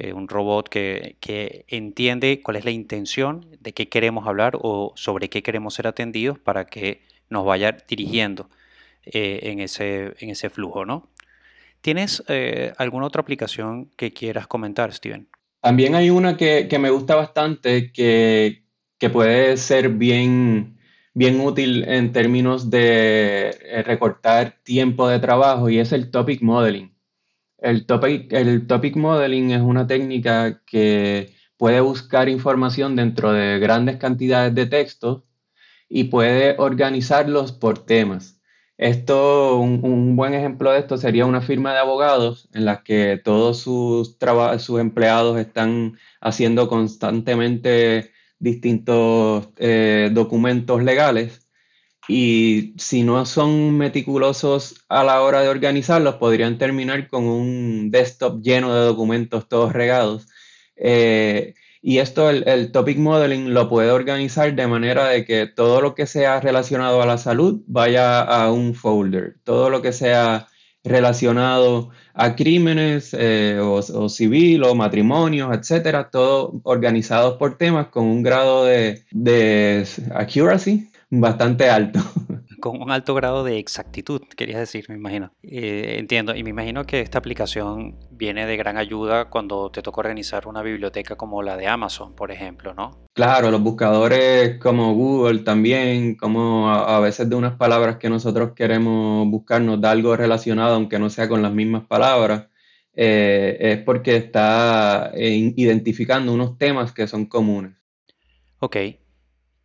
eh, 0.00 0.12
un 0.12 0.28
robot 0.28 0.68
que, 0.68 1.16
que 1.18 1.64
entiende 1.66 2.40
cuál 2.40 2.56
es 2.56 2.64
la 2.64 2.70
intención 2.70 3.48
de 3.58 3.72
qué 3.72 3.88
queremos 3.88 4.28
hablar 4.28 4.56
o 4.62 4.92
sobre 4.94 5.28
qué 5.28 5.42
queremos 5.42 5.74
ser 5.74 5.88
atendidos 5.88 6.38
para 6.38 6.66
que 6.66 7.02
nos 7.30 7.44
vaya 7.44 7.76
dirigiendo 7.88 8.48
eh, 9.06 9.40
en, 9.42 9.58
ese, 9.58 10.14
en 10.20 10.30
ese 10.30 10.50
flujo, 10.50 10.84
¿no? 10.84 11.08
¿Tienes 11.80 12.22
eh, 12.28 12.72
alguna 12.78 13.06
otra 13.06 13.22
aplicación 13.22 13.90
que 13.96 14.12
quieras 14.12 14.46
comentar, 14.46 14.92
Steven? 14.92 15.26
También 15.60 15.96
hay 15.96 16.10
una 16.10 16.36
que, 16.36 16.68
me 16.78 16.90
gusta 16.90 17.16
bastante 17.16 17.90
que, 17.90 18.62
puede 19.12 19.56
ser 19.56 19.88
bien, 19.88 20.78
bien 21.12 21.40
útil 21.40 21.82
en 21.88 22.12
términos 22.12 22.70
de 22.70 23.82
recortar 23.84 24.58
tiempo 24.62 25.08
de 25.08 25.18
trabajo 25.18 25.68
y 25.68 25.80
es 25.80 25.90
el 25.90 26.12
topic 26.12 26.40
modeling. 26.40 26.92
El 27.58 27.86
topic, 27.86 28.32
el 28.32 28.66
topic 28.66 28.96
modeling 28.96 29.50
es 29.50 29.60
una 29.60 29.86
técnica 29.86 30.62
que 30.64 31.34
puede 31.56 31.80
buscar 31.80 32.28
información 32.28 32.96
dentro 32.96 33.32
de 33.32 33.58
grandes 33.58 33.96
cantidades 33.96 34.54
de 34.54 34.66
textos 34.66 35.24
y 35.88 36.04
puede 36.04 36.56
organizarlos 36.58 37.52
por 37.52 37.84
temas. 37.84 38.40
Esto, 38.76 39.58
un, 39.58 40.14
buen 40.16 40.34
ejemplo 40.34 40.70
de 40.70 40.78
esto 40.78 40.96
sería 40.98 41.26
una 41.26 41.40
firma 41.40 41.72
de 41.72 41.80
abogados 41.80 42.48
en 42.54 42.64
la 42.64 42.84
que 42.84 43.20
todos 43.22 43.58
sus, 43.58 44.16
sus 44.58 44.80
empleados 44.80 45.38
están 45.38 45.98
haciendo 46.20 46.68
constantemente 46.68 48.12
distintos 48.38 49.48
eh, 49.56 50.10
documentos 50.12 50.84
legales 50.84 51.47
y 52.08 52.72
si 52.78 53.02
no 53.02 53.26
son 53.26 53.76
meticulosos 53.76 54.82
a 54.88 55.04
la 55.04 55.20
hora 55.20 55.42
de 55.42 55.50
organizarlos, 55.50 56.14
podrían 56.14 56.56
terminar 56.56 57.06
con 57.08 57.24
un 57.24 57.90
desktop 57.90 58.40
lleno 58.42 58.74
de 58.74 58.86
documentos 58.86 59.46
todos 59.46 59.74
regados. 59.74 60.26
Eh, 60.76 61.54
y 61.82 61.98
esto, 61.98 62.30
el, 62.30 62.72
topic 62.72 62.98
modeling 62.98 63.52
lo 63.52 63.68
puede 63.68 63.90
organizar 63.90 64.54
de 64.54 64.66
manera 64.66 65.08
de 65.08 65.26
que 65.26 65.46
todo 65.46 65.82
lo 65.82 65.94
que 65.94 66.06
sea 66.06 66.40
relacionado 66.40 67.02
a 67.02 67.06
la 67.06 67.18
salud 67.18 67.62
vaya 67.66 68.22
a 68.22 68.50
un 68.50 68.74
folder. 68.74 69.36
Todo 69.44 69.68
lo 69.68 69.82
que 69.82 69.92
sea 69.92 70.48
relacionado 70.82 71.90
a 72.14 72.34
crímenes 72.36 73.14
eh, 73.18 73.60
o, 73.62 74.08
civil 74.08 74.64
o 74.64 74.74
matrimonios, 74.74 75.54
etcétera, 75.54 76.10
todo 76.10 76.60
organizado 76.64 77.36
por 77.36 77.58
temas 77.58 77.88
con 77.88 78.06
un 78.06 78.22
grado 78.22 78.64
de, 78.64 79.04
de 79.10 79.86
accuracy 80.14 80.88
bastante 81.10 81.68
alto. 81.68 82.00
con 82.58 82.80
un 82.82 82.90
alto 82.90 83.14
grado 83.14 83.44
de 83.44 83.58
exactitud, 83.58 84.22
querías 84.36 84.60
decir, 84.60 84.86
me 84.88 84.96
imagino. 84.96 85.32
Eh, 85.42 85.96
entiendo, 85.98 86.34
y 86.34 86.42
me 86.42 86.50
imagino 86.50 86.84
que 86.84 87.00
esta 87.00 87.18
aplicación 87.18 87.96
viene 88.10 88.46
de 88.46 88.56
gran 88.56 88.76
ayuda 88.76 89.30
cuando 89.30 89.70
te 89.70 89.82
toca 89.82 90.00
organizar 90.00 90.46
una 90.46 90.62
biblioteca 90.62 91.16
como 91.16 91.42
la 91.42 91.56
de 91.56 91.68
Amazon, 91.68 92.14
por 92.14 92.30
ejemplo, 92.30 92.74
¿no? 92.74 93.06
Claro, 93.14 93.50
los 93.50 93.62
buscadores 93.62 94.58
como 94.58 94.94
Google 94.94 95.40
también, 95.40 96.16
como 96.16 96.70
a, 96.70 96.98
veces 97.00 97.28
de 97.28 97.36
unas 97.36 97.56
palabras 97.56 97.96
que 97.96 98.10
nosotros 98.10 98.52
queremos 98.54 99.28
buscar 99.28 99.60
nos 99.60 99.80
da 99.80 99.90
algo 99.90 100.16
relacionado, 100.16 100.74
aunque 100.74 100.98
no 100.98 101.10
sea 101.10 101.28
con 101.28 101.42
las 101.42 101.52
mismas 101.52 101.84
palabras. 101.86 102.46
Eh, 103.00 103.56
es 103.60 103.78
porque 103.84 104.16
está 104.16 105.12
eh, 105.14 105.52
identificando 105.56 106.32
unos 106.32 106.58
temas 106.58 106.92
que 106.92 107.06
son 107.06 107.26
comunes. 107.26 107.76
Ok. 108.58 108.76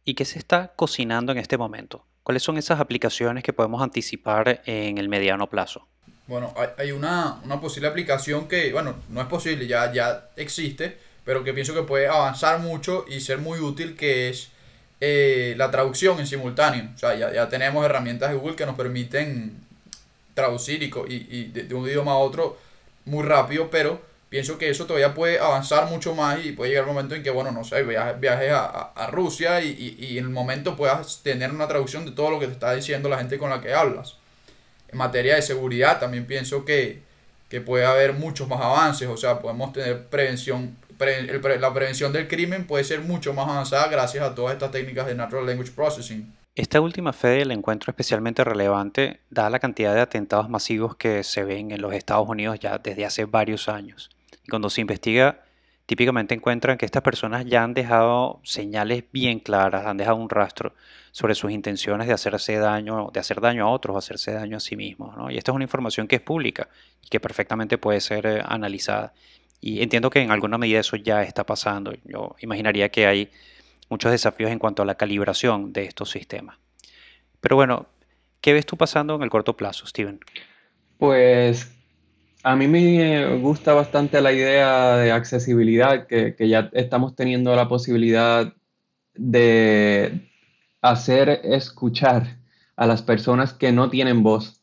¿Y 0.05 0.15
qué 0.15 0.25
se 0.25 0.37
está 0.37 0.73
cocinando 0.75 1.31
en 1.31 1.37
este 1.37 1.57
momento? 1.57 2.05
¿Cuáles 2.23 2.43
son 2.43 2.57
esas 2.57 2.79
aplicaciones 2.79 3.43
que 3.43 3.53
podemos 3.53 3.81
anticipar 3.81 4.61
en 4.65 4.97
el 4.97 5.09
mediano 5.09 5.49
plazo? 5.49 5.87
Bueno, 6.27 6.53
hay 6.77 6.91
una, 6.91 7.41
posible 7.61 7.87
aplicación 7.87 8.47
que, 8.47 8.71
bueno, 8.71 8.95
no 9.09 9.21
es 9.21 9.27
posible, 9.27 9.67
ya, 9.67 9.91
ya 9.91 10.29
existe, 10.37 10.97
pero 11.25 11.43
que 11.43 11.53
pienso 11.53 11.73
que 11.73 11.83
puede 11.83 12.07
avanzar 12.07 12.59
mucho 12.59 13.05
y 13.09 13.19
ser 13.19 13.39
muy 13.39 13.59
útil, 13.59 13.95
que 13.95 14.29
es 14.29 14.49
eh, 15.01 15.53
la 15.57 15.69
traducción 15.69 16.19
en 16.19 16.27
simultáneo. 16.27 16.89
O 16.95 16.97
sea, 16.97 17.15
ya, 17.15 17.49
tenemos 17.49 17.85
herramientas 17.85 18.29
de 18.29 18.37
Google 18.37 18.55
que 18.55 18.65
nos 18.65 18.75
permiten 18.75 19.57
traducir 20.33 20.81
y, 20.81 20.91
y, 21.07 21.43
de, 21.45 21.73
un 21.73 21.87
idioma 21.87 22.13
a 22.13 22.17
otro 22.17 22.57
muy 23.05 23.23
rápido, 23.23 23.69
pero 23.69 24.01
pienso 24.33 24.57
que 24.57 24.67
eso 24.67 24.87
todavía 24.87 25.13
puede 25.13 25.37
avanzar 25.37 25.87
mucho 25.91 26.15
más 26.15 26.43
y 26.43 26.53
puede 26.53 26.71
llegar 26.71 26.85
el 26.85 26.91
momento 26.91 27.13
en 27.13 27.21
que, 27.21 27.29
bueno, 27.29 27.51
no 27.51 27.63
sé, 27.63 27.83
viajes, 27.83 28.51
a, 28.51 29.07
Rusia 29.11 29.61
y, 29.61 30.17
en 30.17 30.23
el 30.23 30.31
momento 30.31 30.75
puedas 30.75 31.21
tener 31.21 31.51
una 31.51 31.67
traducción 31.67 32.03
de 32.03 32.13
todo 32.13 32.31
lo 32.31 32.39
que 32.39 32.47
te 32.47 32.53
está 32.53 32.73
diciendo 32.73 33.09
la 33.09 33.19
gente 33.19 33.37
con 33.37 33.51
la 33.51 33.61
que 33.61 33.75
hablas. 33.75 34.17
En 34.91 34.97
materia 34.97 35.35
de 35.35 35.43
seguridad 35.43 35.99
también 35.99 36.25
pienso 36.25 36.65
que, 36.65 37.03
puede 37.63 37.85
haber 37.85 38.13
muchos 38.13 38.47
más 38.47 38.59
avances, 38.59 39.07
o 39.07 39.17
sea, 39.17 39.39
podemos 39.39 39.71
tener 39.71 40.07
prevención, 40.07 40.77
la 40.97 41.71
prevención 41.71 42.11
del 42.11 42.27
crimen 42.27 42.65
puede 42.65 42.83
ser 42.83 43.01
mucho 43.01 43.35
más 43.35 43.47
avanzada 43.47 43.87
gracias 43.87 44.23
a 44.25 44.33
todas 44.33 44.53
estas 44.53 44.71
técnicas 44.71 45.05
de 45.05 45.13
Natural 45.13 45.45
Language 45.45 45.73
Processing. 45.73 46.33
Esta 46.55 46.81
última 46.81 47.13
fe 47.13 47.45
la 47.45 47.53
encuentro 47.53 47.91
especialmente 47.91 48.43
relevante 48.43 49.19
dada 49.29 49.51
la 49.51 49.59
cantidad 49.59 49.93
de 49.93 50.01
atentados 50.01 50.49
masivos 50.49 50.95
que 50.95 51.23
se 51.23 51.43
ven 51.43 51.69
en 51.69 51.83
los 51.83 51.93
Estados 51.93 52.27
Unidos 52.27 52.59
ya 52.59 52.79
desde 52.79 53.05
hace 53.05 53.25
varios 53.25 53.69
años. 53.69 54.09
Y 54.43 54.49
cuando 54.49 54.69
se 54.69 54.81
investiga, 54.81 55.43
típicamente 55.85 56.33
encuentran 56.33 56.77
que 56.77 56.85
estas 56.85 57.03
personas 57.03 57.45
ya 57.45 57.63
han 57.63 57.73
dejado 57.73 58.39
señales 58.43 59.03
bien 59.11 59.39
claras, 59.39 59.85
han 59.85 59.97
dejado 59.97 60.17
un 60.17 60.29
rastro 60.29 60.73
sobre 61.11 61.35
sus 61.35 61.51
intenciones 61.51 62.07
de 62.07 62.13
hacerse 62.13 62.57
daño, 62.57 63.09
de 63.13 63.19
hacer 63.19 63.39
daño 63.39 63.65
a 63.65 63.69
otros 63.69 63.95
hacerse 63.97 64.31
daño 64.31 64.57
a 64.57 64.59
sí 64.59 64.75
mismos. 64.75 65.15
Y 65.31 65.37
esta 65.37 65.51
es 65.51 65.55
una 65.55 65.63
información 65.63 66.07
que 66.07 66.15
es 66.15 66.21
pública 66.21 66.69
y 67.01 67.07
que 67.07 67.19
perfectamente 67.19 67.77
puede 67.77 68.01
ser 68.01 68.25
eh, 68.25 68.41
analizada. 68.43 69.13
Y 69.61 69.81
entiendo 69.81 70.09
que 70.09 70.19
en 70.19 70.31
alguna 70.31 70.57
medida 70.57 70.79
eso 70.79 70.95
ya 70.95 71.23
está 71.23 71.45
pasando. 71.45 71.93
Yo 72.03 72.35
imaginaría 72.39 72.89
que 72.89 73.05
hay 73.05 73.29
muchos 73.89 74.11
desafíos 74.11 74.51
en 74.51 74.59
cuanto 74.59 74.81
a 74.81 74.85
la 74.85 74.95
calibración 74.95 75.71
de 75.71 75.85
estos 75.85 76.09
sistemas. 76.09 76.57
Pero 77.39 77.55
bueno, 77.55 77.87
¿qué 78.41 78.53
ves 78.53 78.65
tú 78.65 78.75
pasando 78.75 79.15
en 79.15 79.21
el 79.21 79.29
corto 79.29 79.55
plazo, 79.55 79.85
Steven? 79.85 80.19
Pues 80.97 81.71
a 82.43 82.55
mí 82.57 82.67
me 82.67 83.37
gusta 83.37 83.73
bastante 83.73 84.21
la 84.21 84.33
idea 84.33 84.97
de 84.97 85.11
accesibilidad, 85.13 86.07
que, 86.07 86.35
ya 86.39 86.69
estamos 86.73 87.15
teniendo 87.15 87.55
la 87.55 87.69
posibilidad 87.69 88.53
de 89.15 90.29
hacer 90.81 91.41
escuchar 91.45 92.37
a 92.75 92.85
las 92.87 93.01
personas 93.01 93.53
que 93.53 93.71
no 93.71 93.89
tienen 93.89 94.23
voz. 94.23 94.61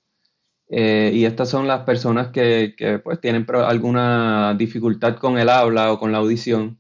Eh, 0.69 1.13
y 1.15 1.25
estas 1.25 1.49
son 1.49 1.67
las 1.67 1.81
personas 1.85 2.29
que, 2.29 3.01
pues, 3.03 3.21
tienen 3.21 3.47
alguna 3.51 4.55
dificultad 4.55 5.17
con 5.17 5.39
el 5.39 5.49
habla 5.49 5.93
o 5.93 5.99
con 5.99 6.13
la 6.13 6.19
audición. 6.19 6.79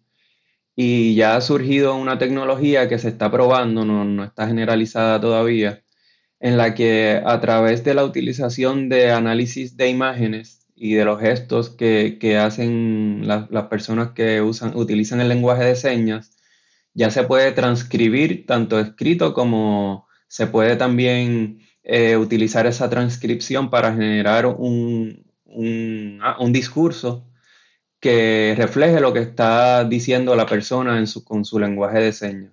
Y 0.76 1.14
ya 1.14 1.36
ha 1.36 1.40
surgido 1.40 1.96
una 1.96 2.18
tecnología 2.18 2.88
que 2.88 2.98
se 2.98 3.08
está 3.08 3.30
probando, 3.30 3.84
no, 3.84 4.04
no 4.04 4.24
está 4.24 4.46
generalizada 4.46 5.20
todavía, 5.20 5.82
en 6.40 6.56
la 6.58 6.74
que 6.74 7.22
a 7.24 7.40
través 7.40 7.84
de 7.84 7.94
la 7.94 8.04
utilización 8.04 8.88
de 8.88 9.10
análisis 9.12 9.76
de 9.76 9.88
imágenes 9.88 10.59
y 10.82 10.94
de 10.94 11.04
los 11.04 11.20
gestos 11.20 11.68
que, 11.68 12.38
hacen 12.38 13.28
las 13.28 13.66
personas 13.66 14.12
que 14.12 14.40
usan, 14.40 14.74
utilizan 14.74 15.20
el 15.20 15.28
lenguaje 15.28 15.62
de 15.64 15.76
señas, 15.76 16.38
ya 16.94 17.10
se 17.10 17.24
puede 17.24 17.52
transcribir 17.52 18.46
tanto 18.46 18.80
escrito 18.80 19.34
como 19.34 20.08
se 20.26 20.46
puede 20.46 20.76
también 20.76 21.60
eh, 21.82 22.16
utilizar 22.16 22.66
esa 22.66 22.88
transcripción 22.88 23.68
para 23.68 23.92
generar 23.92 24.46
un, 24.46 25.22
ah, 26.22 26.38
discurso 26.48 27.26
que 28.00 28.54
refleje 28.56 29.00
lo 29.00 29.12
que 29.12 29.20
está 29.20 29.84
diciendo 29.84 30.34
la 30.34 30.46
persona 30.46 30.98
en 30.98 31.06
su, 31.06 31.24
con 31.24 31.44
su 31.44 31.58
lenguaje 31.58 31.98
de 31.98 32.12
señas. 32.12 32.52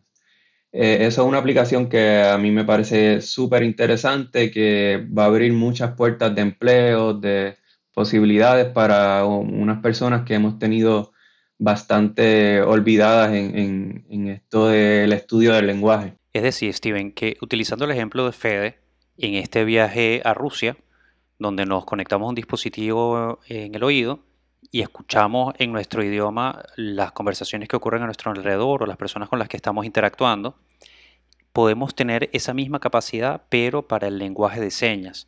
Eh, 0.74 0.98
eso 1.08 1.22
es 1.22 1.28
una 1.30 1.38
aplicación 1.38 1.88
que 1.88 2.24
a 2.24 2.38
mí 2.38 2.52
me 2.52 2.66
parece 2.66 3.22
súper 3.22 3.64
interesante, 3.64 4.52
que 4.52 5.08
va 5.18 5.24
a 5.24 5.28
abrir 5.28 5.54
muchas 5.54 5.94
puertas 5.96 6.36
de 6.36 6.42
empleo, 6.42 7.14
de, 7.14 7.56
posibilidades 7.98 8.68
para 8.68 9.26
unas 9.26 9.82
personas 9.82 10.24
que 10.24 10.36
hemos 10.36 10.60
tenido 10.60 11.14
bastante 11.58 12.62
olvidadas 12.62 13.34
en, 13.34 14.28
esto 14.28 14.68
del 14.68 15.12
estudio 15.14 15.54
del 15.54 15.66
lenguaje. 15.66 16.14
Es 16.32 16.44
decir, 16.44 16.72
Steven, 16.76 17.12
que 17.12 17.38
utilizando 17.42 17.86
el 17.86 17.92
ejemplo 17.92 18.24
de 18.28 18.34
Fede, 18.34 18.80
en 19.18 19.34
este 19.34 19.66
viaje 19.66 20.22
a 20.24 20.36
Rusia, 20.36 20.78
donde 21.40 21.66
nos 21.66 21.86
conectamos 21.86 22.28
a 22.28 22.30
un 22.30 22.36
dispositivo 22.36 23.40
en 23.48 23.74
el 23.74 23.84
oído 23.84 24.20
y 24.70 24.82
escuchamos 24.82 25.56
en 25.58 25.72
nuestro 25.72 26.04
idioma 26.04 26.66
las 26.76 27.14
conversaciones 27.14 27.68
que 27.68 27.78
ocurren 27.78 28.04
a 28.04 28.06
nuestro 28.06 28.30
alrededor 28.30 28.84
o 28.84 28.86
las 28.86 28.98
personas 28.98 29.28
con 29.28 29.40
las 29.40 29.50
que 29.50 29.58
estamos 29.58 29.88
interactuando, 29.88 30.56
podemos 31.52 31.96
tener 31.96 32.30
esa 32.32 32.54
misma 32.54 32.80
capacidad, 32.80 33.42
pero 33.50 33.88
para 33.88 34.08
el 34.08 34.20
lenguaje 34.20 34.62
de 34.62 34.70
señas 34.70 35.26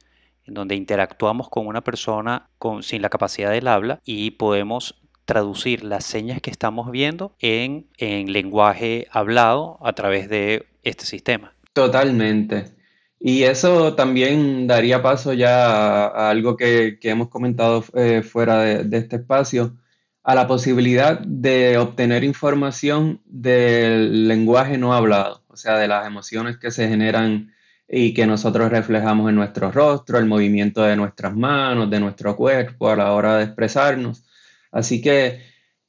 donde 0.53 0.75
interactuamos 0.75 1.49
con 1.49 1.67
una 1.67 1.81
persona 1.81 2.49
con, 2.57 2.83
sin 2.83 3.01
la 3.01 3.09
capacidad 3.09 3.51
del 3.51 3.67
habla 3.67 3.99
y 4.05 4.31
podemos 4.31 4.99
traducir 5.29 5.83
las 5.83 6.05
señas 6.05 6.41
que 6.41 6.49
estamos 6.49 6.89
viendo 6.89 7.35
en, 7.39 7.85
lenguaje 7.99 9.07
hablado 9.11 9.77
a 9.83 9.93
través 9.93 10.27
de 10.27 10.65
este 10.81 11.05
sistema. 11.05 11.53
Totalmente. 11.73 12.71
Y 13.19 13.43
eso 13.43 13.93
también 13.93 14.65
daría 14.65 15.03
paso 15.03 15.33
ya 15.33 16.07
a, 16.07 16.31
algo 16.31 16.57
que, 16.57 16.97
hemos 17.03 17.29
comentado 17.29 17.85
eh, 17.93 18.23
fuera 18.23 18.61
de, 18.61 18.97
este 18.97 19.17
espacio, 19.17 19.77
a 20.23 20.33
la 20.33 20.47
posibilidad 20.47 21.19
de 21.19 21.77
obtener 21.77 22.23
información 22.23 23.21
del 23.25 24.27
lenguaje 24.27 24.79
no 24.79 24.95
hablado, 24.95 25.43
o 25.47 25.57
sea, 25.57 25.77
de 25.77 25.87
las 25.87 26.07
emociones 26.07 26.57
que 26.57 26.71
se 26.71 26.87
generan 26.87 27.53
y 27.89 28.13
que 28.13 28.27
nosotros 28.27 28.69
reflejamos 28.69 29.29
en 29.29 29.35
nuestro 29.35 29.71
rostro, 29.71 30.19
el 30.19 30.25
movimiento 30.25 30.83
de 30.83 30.95
nuestras 30.95 31.35
manos, 31.35 31.89
de 31.89 31.99
nuestro 31.99 32.35
cuerpo 32.35 32.89
a 32.89 32.95
la 32.95 33.13
hora 33.13 33.37
de 33.37 33.45
expresarnos. 33.45 34.23
Así 34.71 35.01
que 35.01 35.41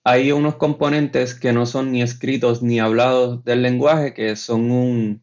hay 0.02 0.33
unos 0.33 0.57
componentes 0.57 1.35
que 1.35 1.52
no 1.52 1.66
son 1.66 1.92
ni 1.92 2.02
escritos 2.02 2.62
ni 2.62 2.80
hablados 2.80 3.45
del 3.45 3.62
lenguaje, 3.62 4.14
que 4.14 4.35
son 4.37 4.71
un, 4.71 5.23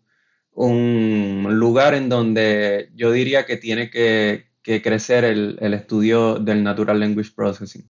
lugar 1.59 1.95
en 1.95 2.09
donde 2.09 2.91
yo 2.95 3.11
diría 3.11 3.45
que 3.45 3.57
tiene 3.57 3.89
que, 3.89 4.45
crecer 4.83 5.23
el, 5.23 5.57
el 5.61 5.73
estudio 5.73 6.35
del 6.35 6.63
Natural 6.63 6.99
Language 6.99 7.31
Processing. 7.35 7.89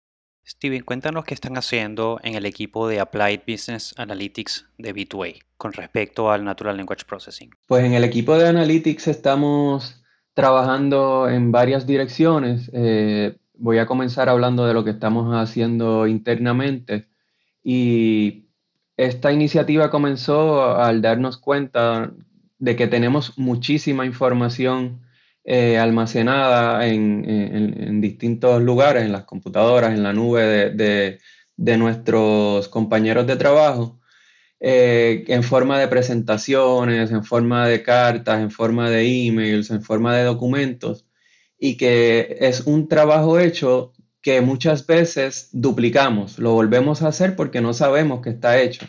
Steven, 0.48 0.84
cuéntanos 0.84 1.26
qué 1.26 1.34
están 1.34 1.58
haciendo 1.58 2.20
en 2.24 2.36
el 2.36 2.46
equipo 2.46 2.88
de 2.88 3.00
Applied 3.00 3.42
Business 3.48 3.96
Analytics 3.98 4.68
de 4.78 4.94
B2A 4.94 5.40
con 5.58 5.74
respecto 5.74 6.30
al 6.32 6.44
Natural 6.44 6.78
Language 6.78 7.06
Processing. 7.08 7.50
Pues 7.66 7.84
en 7.84 7.94
el 7.94 8.04
equipo 8.04 8.38
de 8.38 8.48
Analytics 8.48 9.08
estamos 9.08 10.04
trabajando 10.36 11.28
en 11.28 11.52
varias 11.52 11.88
direcciones. 11.88 12.70
Eh, 12.74 13.38
voy 13.56 13.80
a 13.80 13.88
comenzar 13.88 14.30
hablando 14.30 14.68
de 14.68 14.76
lo 14.76 14.84
que 14.84 14.92
estamos 14.92 15.34
haciendo 15.34 16.06
internamente. 16.06 17.08
Y 17.64 18.46
esta 18.98 19.32
iniciativa 19.32 19.90
comenzó 19.90 20.76
al 20.76 21.02
darnos 21.02 21.38
cuenta 21.38 22.12
de 22.60 22.76
que 22.76 22.86
tenemos 22.86 23.40
muchísima 23.40 24.06
información 24.06 25.05
eh, 25.46 25.78
almacenada 25.78 26.88
en, 26.88 28.02
distintos 28.02 28.62
lugares, 28.62 29.04
en 29.04 29.12
las 29.12 29.26
computadoras, 29.26 29.94
en 29.94 30.04
la 30.04 30.12
nube 30.12 30.72
de, 30.72 31.78
nuestros 31.78 32.68
compañeros 32.68 33.28
de 33.28 33.36
trabajo, 33.36 34.00
eh, 34.60 35.24
en 35.28 35.44
forma 35.44 35.80
de 35.80 35.88
presentaciones, 35.88 37.12
en 37.12 37.24
forma 37.24 37.68
de 37.68 37.84
cartas, 37.84 38.40
en 38.42 38.52
forma 38.52 38.90
de 38.90 39.28
emails, 39.28 39.70
en 39.70 39.84
forma 39.84 40.16
de 40.16 40.24
documentos, 40.24 41.06
y 41.60 41.78
que 41.78 42.38
es 42.40 42.62
un 42.62 42.88
trabajo 42.88 43.40
hecho 43.40 43.94
que 44.26 44.42
muchas 44.42 44.88
veces 44.88 45.50
duplicamos, 45.52 46.40
lo 46.40 46.54
volvemos 46.54 47.04
a 47.04 47.10
hacer 47.10 47.36
porque 47.36 47.62
no 47.62 47.76
sabemos 47.76 48.22
que 48.22 48.32
está 48.32 48.60
hecho. 48.60 48.88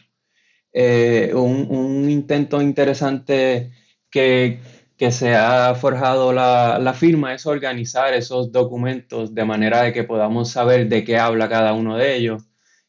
Eh, 0.73 1.33
un, 1.35 2.09
intento 2.11 2.63
interesante 2.63 3.71
que, 4.11 4.61
se 4.99 5.35
ha 5.35 5.75
forjado 5.75 6.33
la, 6.33 6.95
firma 6.95 7.35
es 7.35 7.47
organizar 7.47 8.15
esos 8.15 8.51
documentos 8.51 9.35
de 9.35 9.45
manera 9.45 9.83
de 9.83 9.93
que 9.93 10.05
podamos 10.05 10.51
saber 10.51 10.89
de 10.89 11.05
qué 11.05 11.19
habla 11.19 11.49
cada 11.49 11.75
uno 11.75 11.97
de 11.97 12.17
ellos 12.17 12.45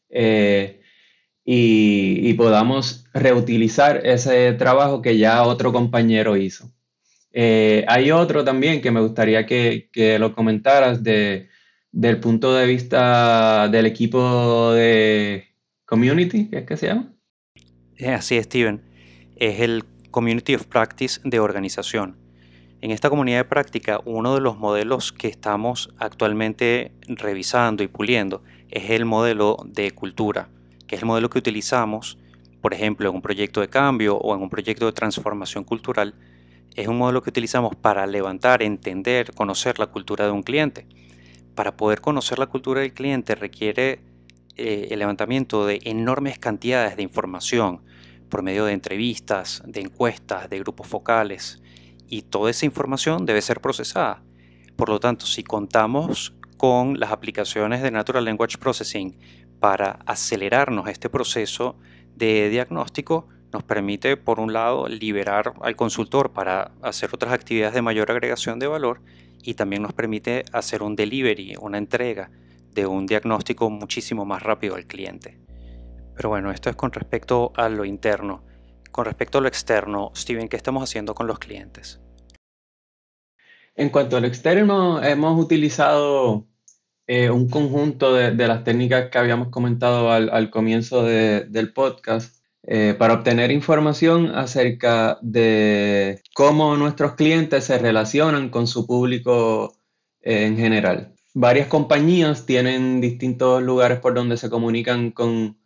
eh, 0.08 0.80
y, 1.44 2.32
podamos 2.34 3.04
reutilizar 3.12 4.06
ese 4.06 4.52
trabajo 4.52 5.02
que 5.02 5.18
ya 5.18 5.42
otro 5.42 5.72
compañero 5.72 6.36
hizo. 6.36 6.70
Eh, 7.32 7.84
hay 7.88 8.10
otro 8.10 8.44
también 8.44 8.80
que 8.80 8.90
me 8.90 9.00
gustaría 9.00 9.44
que, 9.46 9.88
lo 10.18 10.34
comentaras 10.34 11.02
de, 11.02 11.48
del 11.92 12.20
punto 12.20 12.54
de 12.54 12.66
vista 12.66 13.68
del 13.68 13.86
equipo 13.86 14.72
de 14.72 15.48
community, 15.84 16.48
¿qué 16.48 16.58
es 16.58 16.66
que 16.66 16.76
se 16.76 16.86
llama? 16.86 17.12
Así 18.06 18.36
es, 18.36 18.44
Steven. 18.44 18.80
Es 19.36 19.60
el 19.60 19.84
Community 20.18 20.56
of 20.56 20.66
Practice 20.66 21.20
de 21.22 21.38
organización. 21.38 22.16
En 22.80 22.90
esta 22.90 23.08
comunidad 23.08 23.38
de 23.38 23.44
práctica, 23.44 24.00
uno 24.04 24.34
de 24.34 24.40
los 24.40 24.58
modelos 24.58 25.12
que 25.12 25.28
estamos 25.28 25.94
actualmente 25.96 26.90
revisando 27.06 27.84
y 27.84 27.86
puliendo 27.86 28.42
es 28.68 28.90
el 28.90 29.04
modelo 29.04 29.58
de 29.64 29.92
cultura, 29.92 30.48
que 30.88 30.96
es 30.96 31.02
el 31.02 31.06
modelo 31.06 31.30
que 31.30 31.38
utilizamos, 31.38 32.18
por 32.60 32.74
ejemplo, 32.74 33.08
en 33.08 33.14
un 33.14 33.22
proyecto 33.22 33.60
de 33.60 33.68
cambio 33.68 34.16
o 34.16 34.34
en 34.34 34.42
un 34.42 34.50
proyecto 34.50 34.86
de 34.86 34.92
transformación 34.92 35.62
cultural. 35.62 36.16
Es 36.74 36.88
un 36.88 36.98
modelo 36.98 37.22
que 37.22 37.30
utilizamos 37.30 37.76
para 37.76 38.04
levantar, 38.04 38.60
entender, 38.64 39.32
conocer 39.34 39.78
la 39.78 39.86
cultura 39.86 40.24
de 40.24 40.32
un 40.32 40.42
cliente. 40.42 40.88
Para 41.54 41.76
poder 41.76 42.00
conocer 42.00 42.40
la 42.40 42.46
cultura 42.46 42.80
del 42.80 42.92
cliente 42.92 43.36
requiere 43.36 44.00
eh, 44.56 44.88
el 44.90 44.98
levantamiento 44.98 45.64
de 45.64 45.78
enormes 45.84 46.40
cantidades 46.40 46.96
de 46.96 47.04
información 47.04 47.82
por 48.28 48.42
medio 48.42 48.64
de 48.64 48.72
entrevistas, 48.72 49.62
de 49.66 49.80
encuestas, 49.80 50.48
de 50.50 50.58
grupos 50.58 50.86
focales, 50.86 51.60
y 52.08 52.22
toda 52.22 52.50
esa 52.50 52.66
información 52.66 53.26
debe 53.26 53.42
ser 53.42 53.60
procesada. 53.60 54.22
Por 54.76 54.88
lo 54.88 55.00
tanto, 55.00 55.26
si 55.26 55.42
contamos 55.42 56.34
con 56.56 56.98
las 56.98 57.12
aplicaciones 57.12 57.82
de 57.82 57.90
Natural 57.90 58.24
Language 58.24 58.58
Processing 58.58 59.16
para 59.60 59.98
acelerarnos 60.06 60.88
este 60.88 61.10
proceso 61.10 61.76
de 62.16 62.48
diagnóstico, 62.48 63.28
nos 63.52 63.62
permite, 63.62 64.16
por 64.16 64.40
un 64.40 64.52
lado, 64.52 64.88
liberar 64.88 65.54
al 65.60 65.76
consultor 65.76 66.32
para 66.32 66.72
hacer 66.82 67.10
otras 67.12 67.32
actividades 67.32 67.74
de 67.74 67.82
mayor 67.82 68.10
agregación 68.10 68.58
de 68.58 68.66
valor 68.66 69.00
y 69.42 69.54
también 69.54 69.82
nos 69.82 69.92
permite 69.92 70.44
hacer 70.52 70.82
un 70.82 70.96
delivery, 70.96 71.56
una 71.60 71.78
entrega 71.78 72.30
de 72.74 72.86
un 72.86 73.06
diagnóstico 73.06 73.70
muchísimo 73.70 74.24
más 74.24 74.42
rápido 74.42 74.74
al 74.74 74.86
cliente. 74.86 75.47
Pero 76.18 76.30
bueno, 76.30 76.50
esto 76.50 76.68
es 76.68 76.74
con 76.74 76.90
respecto 76.90 77.52
a 77.54 77.68
lo 77.68 77.84
interno. 77.84 78.42
Con 78.90 79.04
respecto 79.04 79.38
a 79.38 79.40
lo 79.40 79.46
externo, 79.46 80.10
Steven, 80.16 80.48
¿qué 80.48 80.56
estamos 80.56 80.82
haciendo 80.82 81.14
con 81.14 81.28
los 81.28 81.38
clientes? 81.38 82.00
En 83.76 83.88
cuanto 83.90 84.16
a 84.16 84.20
lo 84.20 84.26
externo, 84.26 85.00
hemos 85.00 85.40
utilizado 85.40 86.44
eh, 87.06 87.30
un 87.30 87.48
conjunto 87.48 88.14
de, 88.14 88.48
las 88.48 88.64
técnicas 88.64 89.10
que 89.10 89.18
habíamos 89.18 89.50
comentado 89.50 90.10
al, 90.10 90.50
comienzo 90.50 91.04
del 91.04 91.72
podcast 91.72 92.42
eh, 92.64 92.96
para 92.98 93.14
obtener 93.14 93.52
información 93.52 94.34
acerca 94.34 95.20
de 95.22 96.20
cómo 96.34 96.76
nuestros 96.76 97.14
clientes 97.14 97.62
se 97.62 97.78
relacionan 97.78 98.48
con 98.48 98.66
su 98.66 98.88
público 98.88 99.76
eh, 100.20 100.46
en 100.46 100.56
general 100.56 101.14
varias 101.34 101.68
compañías 101.68 102.46
tienen 102.46 103.00
distintos 103.00 103.62
lugares 103.62 104.00
por 104.00 104.12
donde 104.12 104.36
se 104.36 104.50
comunican 104.50 105.12
con, 105.12 105.56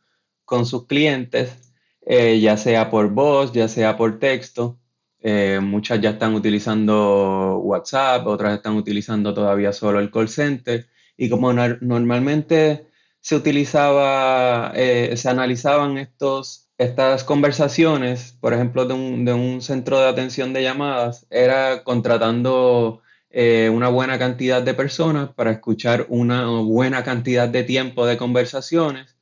sus 0.67 0.87
clientes, 0.87 1.73
eh, 2.05 2.41
ya 2.41 2.57
sea 2.57 2.91
por 2.91 3.11
voz, 3.11 3.53
ya 3.53 3.69
sea 3.69 3.97
por 3.97 4.19
texto. 4.19 4.79
Eh, 5.21 5.61
muchas 5.63 6.01
ya 6.01 6.11
están 6.11 6.35
utilizando 6.35 7.59
WhatsApp, 7.59 8.27
otras 8.27 8.57
están 8.57 8.77
utilizando 8.77 9.33
todavía 9.35 9.73
solo 9.73 9.99
el 10.01 10.11
call 10.11 10.29
center. 10.29 10.89
Y 11.17 11.31
como 11.31 11.53
normalmente 11.53 12.87
se 13.21 13.37
utilizaba, 13.37 14.73
eh, 14.75 15.17
se 15.17 15.29
analizaban 15.29 15.97
estos, 15.99 16.71
estas 16.79 17.25
conversaciones, 17.25 18.37
por 18.41 18.53
ejemplo, 18.53 18.85
de 18.85 18.95
un, 18.95 19.25
de 19.25 19.33
un 19.33 19.63
centro 19.63 19.99
de 20.01 20.09
atención 20.09 20.53
de 20.53 20.63
llamadas, 20.63 21.27
era 21.31 21.83
contratando 21.85 23.01
una 23.35 23.89
buena 23.89 24.19
cantidad 24.19 24.63
de 24.63 24.75
personas 24.75 25.31
para 25.33 25.53
escuchar 25.53 26.05
una 26.11 26.45
buena 26.61 27.03
cantidad 27.03 27.49
de 27.49 27.65
tiempo 27.65 28.05
de 28.05 28.19
conversaciones 28.19 29.17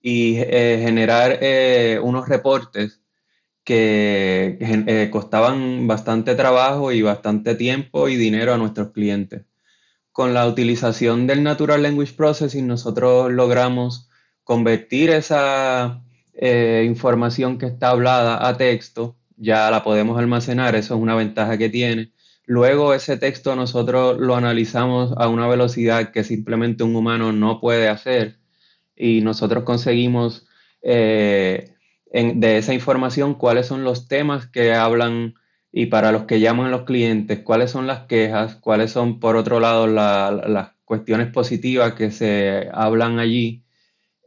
y 0.00 0.36
eh, 0.38 0.80
generar 0.82 1.38
eh, 1.40 2.00
unos 2.02 2.28
reportes 2.28 3.00
que 3.64 5.08
costaban 5.12 5.86
bastante 5.86 6.34
trabajo 6.34 6.90
y 6.92 7.02
bastante 7.02 7.54
tiempo 7.54 8.08
y 8.08 8.16
dinero 8.16 8.54
a 8.54 8.58
nuestros 8.58 8.90
clientes. 8.90 9.44
Con 10.10 10.34
la 10.34 10.46
utilización 10.48 11.26
del 11.28 11.44
Natural 11.44 11.82
Language 11.82 12.14
Processing 12.14 12.66
nosotros 12.66 13.30
logramos 13.30 14.08
convertir 14.42 15.10
esa 15.10 16.02
información 16.34 17.58
que 17.58 17.66
está 17.66 17.90
hablada 17.90 18.48
a 18.48 18.56
texto, 18.56 19.16
ya 19.36 19.70
la 19.70 19.84
podemos 19.84 20.18
almacenar, 20.18 20.74
eso 20.74 20.96
es 20.96 21.00
una 21.00 21.14
ventaja 21.14 21.56
que 21.56 21.68
tiene 21.68 22.12
Luego 22.50 22.94
ese 22.94 23.16
texto 23.16 23.54
nosotros 23.54 24.18
lo 24.18 24.34
analizamos 24.34 25.14
a 25.16 25.28
una 25.28 25.46
velocidad 25.46 26.10
que 26.10 26.24
simplemente 26.24 26.82
un 26.82 26.96
humano 26.96 27.30
no 27.30 27.60
puede 27.60 27.86
hacer 27.86 28.39
y 29.00 29.22
nosotros 29.22 29.64
conseguimos 29.64 30.46
eh, 30.82 31.74
de 32.12 32.58
esa 32.58 32.74
información 32.74 33.34
cuáles 33.34 33.66
son 33.66 33.82
los 33.82 34.08
temas 34.08 34.46
que 34.46 34.74
hablan 34.74 35.34
y 35.72 35.86
para 35.86 36.12
los 36.12 36.24
que 36.24 36.40
llaman 36.40 36.70
los 36.70 36.82
clientes, 36.82 37.40
cuáles 37.40 37.70
son 37.70 37.86
las 37.86 38.00
quejas, 38.06 38.56
cuáles 38.56 38.90
son 38.90 39.20
por 39.20 39.36
otro 39.36 39.60
lado 39.60 39.86
las 39.86 40.72
cuestiones 40.84 41.28
positivas 41.28 41.94
que 41.94 42.10
se 42.10 42.68
hablan 42.72 43.18
allí. 43.20 43.64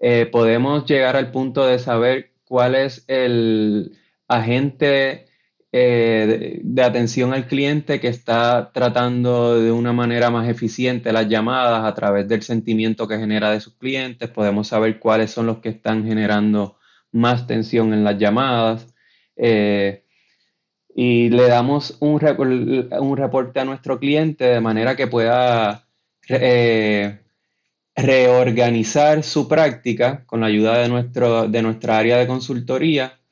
Eh, 0.02 0.26
podemos 0.26 0.86
llegar 0.86 1.16
al 1.18 1.32
punto 1.32 1.68
de 1.68 1.80
saber 1.80 2.32
cuál 2.46 2.76
es 2.76 3.04
el 3.08 3.98
agente 4.28 5.28
eh, 5.76 6.60
de, 6.62 6.84
atención 6.84 7.34
al 7.34 7.48
cliente 7.48 8.00
que 8.00 8.08
está 8.08 8.70
tratando 8.72 9.60
de 9.60 9.72
una 9.72 9.92
manera 9.92 10.30
más 10.30 10.48
eficiente 10.48 11.12
las 11.12 11.28
llamadas 11.28 11.84
a 11.84 11.96
través 11.96 12.28
del 12.28 12.44
sentimiento 12.44 13.08
que 13.08 13.18
genera 13.18 13.50
de 13.50 13.60
sus 13.60 13.74
clientes. 13.74 14.30
Podemos 14.30 14.68
saber 14.68 15.00
cuáles 15.00 15.32
son 15.32 15.48
los 15.48 15.58
que 15.60 15.70
están 15.70 16.06
generando 16.06 16.78
más 17.12 17.48
tensión 17.48 17.92
en 17.92 18.04
las 18.04 18.20
llamadas. 18.20 18.94
Eh, 19.36 20.06
y 20.94 21.30
le 21.30 21.48
damos 21.48 21.98
un, 22.02 22.22
un, 23.00 23.18
reporte 23.18 23.60
a 23.60 23.66
nuestro 23.66 24.00
cliente 24.00 24.46
de 24.46 24.62
manera 24.62 24.96
que 24.96 25.08
pueda 25.08 25.88
eh, 26.30 27.20
reorganizar 27.96 29.24
su 29.24 29.48
práctica 29.48 30.24
con 30.28 30.42
la 30.42 30.48
ayuda 30.48 30.78
de, 30.78 30.90
nuestro, 30.90 31.48
de 31.48 31.64
nuestra 31.64 31.98
área 31.98 32.18
de 32.20 32.28
consultoría 32.28 33.23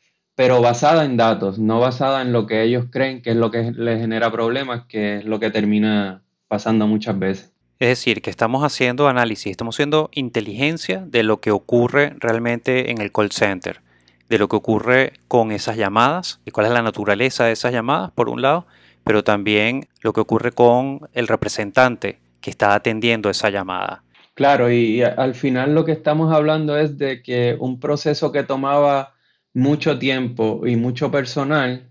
pero 0.41 0.59
basada 0.59 1.05
en 1.05 1.17
datos, 1.17 1.59
no 1.59 1.79
basada 1.79 2.23
en 2.23 2.33
lo 2.33 2.47
que 2.47 2.63
ellos 2.63 2.85
creen 2.89 3.21
que 3.21 3.29
es 3.29 3.35
lo 3.35 3.51
que 3.51 3.71
les 3.73 4.01
genera 4.01 4.31
problemas, 4.31 4.85
que 4.87 5.17
es 5.17 5.25
lo 5.25 5.39
que 5.39 5.51
termina 5.51 6.23
pasando 6.47 6.87
muchas 6.87 7.19
veces. 7.19 7.53
Es 7.77 7.89
decir, 7.89 8.23
que 8.23 8.31
estamos 8.31 8.63
haciendo 8.63 9.07
análisis, 9.07 9.51
estamos 9.51 9.75
haciendo 9.75 10.09
inteligencia 10.13 11.03
de 11.05 11.21
lo 11.21 11.41
que 11.41 11.51
ocurre 11.51 12.15
realmente 12.17 12.89
en 12.89 13.01
el 13.01 13.11
call 13.11 13.29
center, 13.29 13.81
de 14.29 14.39
lo 14.39 14.49
que 14.49 14.55
ocurre 14.55 15.13
con 15.27 15.51
esas 15.51 15.77
llamadas 15.77 16.39
y 16.43 16.49
cuál 16.49 16.65
es 16.65 16.71
la 16.71 16.81
naturaleza 16.81 17.45
de 17.45 17.51
esas 17.51 17.71
llamadas, 17.71 18.09
por 18.09 18.27
un 18.27 18.41
lado, 18.41 18.65
pero 19.03 19.23
también 19.23 19.89
lo 20.01 20.11
que 20.11 20.21
ocurre 20.21 20.53
con 20.53 21.01
el 21.13 21.27
representante 21.27 22.17
que 22.41 22.49
está 22.49 22.73
atendiendo 22.73 23.29
esa 23.29 23.51
llamada. 23.51 24.01
Claro, 24.33 24.71
y 24.71 25.03
al 25.03 25.35
final 25.35 25.75
lo 25.75 25.85
que 25.85 25.91
estamos 25.91 26.33
hablando 26.33 26.79
es 26.79 26.97
de 26.97 27.21
que 27.21 27.57
un 27.59 27.79
proceso 27.79 28.31
que 28.31 28.41
tomaba 28.41 29.13
mucho 29.53 29.99
tiempo 29.99 30.65
y 30.65 30.75
mucho 30.75 31.11
personal, 31.11 31.89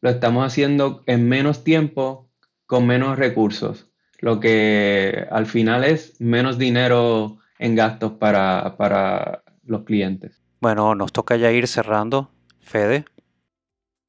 lo 0.00 0.10
estamos 0.10 0.46
haciendo 0.46 1.02
en 1.06 1.28
menos 1.28 1.64
tiempo 1.64 2.30
con 2.66 2.86
menos 2.86 3.18
recursos, 3.18 3.88
lo 4.20 4.40
que 4.40 5.26
al 5.30 5.46
final 5.46 5.84
es 5.84 6.20
menos 6.20 6.58
dinero 6.58 7.38
en 7.58 7.74
gastos 7.74 8.12
para, 8.12 8.76
para 8.76 9.42
los 9.64 9.82
clientes. 9.84 10.40
Bueno, 10.60 10.94
nos 10.94 11.12
toca 11.12 11.36
ya 11.36 11.50
ir 11.50 11.66
cerrando. 11.66 12.30
Fede. 12.60 13.04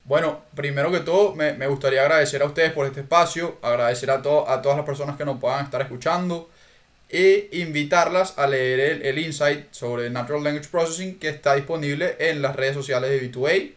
Bueno, 0.03 0.41
primero 0.55 0.91
que 0.91 0.99
todo, 0.99 1.35
me, 1.35 1.53
me 1.53 1.67
gustaría 1.67 2.01
agradecer 2.01 2.41
a 2.41 2.45
ustedes 2.45 2.71
por 2.71 2.85
este 2.85 3.01
espacio, 3.01 3.57
agradecer 3.61 4.11
a, 4.11 4.21
to 4.21 4.49
a 4.49 4.61
todas 4.61 4.77
las 4.77 4.85
personas 4.85 5.15
que 5.15 5.25
nos 5.25 5.39
puedan 5.39 5.63
estar 5.63 5.81
escuchando 5.81 6.49
e 7.11 7.49
invitarlas 7.51 8.37
a 8.37 8.47
leer 8.47 8.79
el, 8.79 9.01
el, 9.03 9.19
insight 9.19 9.65
sobre 9.71 10.09
Natural 10.09 10.43
Language 10.43 10.69
Processing 10.69 11.19
que 11.19 11.29
está 11.29 11.55
disponible 11.55 12.15
en 12.19 12.41
las 12.41 12.55
redes 12.55 12.73
sociales 12.73 13.09
de 13.09 13.31
B2A, 13.31 13.71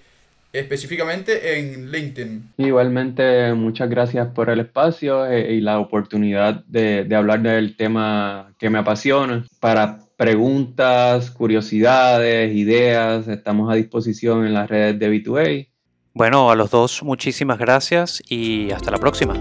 específicamente 0.53 1.59
en 1.59 1.91
LinkedIn. 1.91 2.53
Igualmente, 2.59 3.53
muchas 3.55 3.91
gracias 3.91 4.29
por 4.29 4.51
el 4.51 4.61
espacio 4.61 5.27
eh, 5.27 5.53
y 5.53 5.61
la 5.61 5.81
oportunidad 5.81 6.65
de, 6.67 7.05
de 7.05 7.17
hablar 7.17 7.43
del 7.43 7.77
tema 7.77 8.55
que 8.57 8.71
me 8.71 8.79
apasiona. 8.79 9.45
Para 9.59 9.99
preguntas, 10.17 11.31
curiosidades, 11.33 12.55
ideas, 12.55 13.27
estamos 13.27 13.71
a 13.71 13.75
disposición 13.75 14.47
en 14.47 14.55
las 14.55 14.71
redes 14.71 14.99
de 14.99 15.11
B2A. 15.11 15.69
Bueno, 16.13 16.51
a 16.53 16.55
los 16.55 16.71
dos 16.71 17.03
muchísimas 17.03 17.59
gracias 17.59 18.23
y 18.29 18.71
hasta 18.71 18.93
la 18.93 18.99
próxima. 18.99 19.35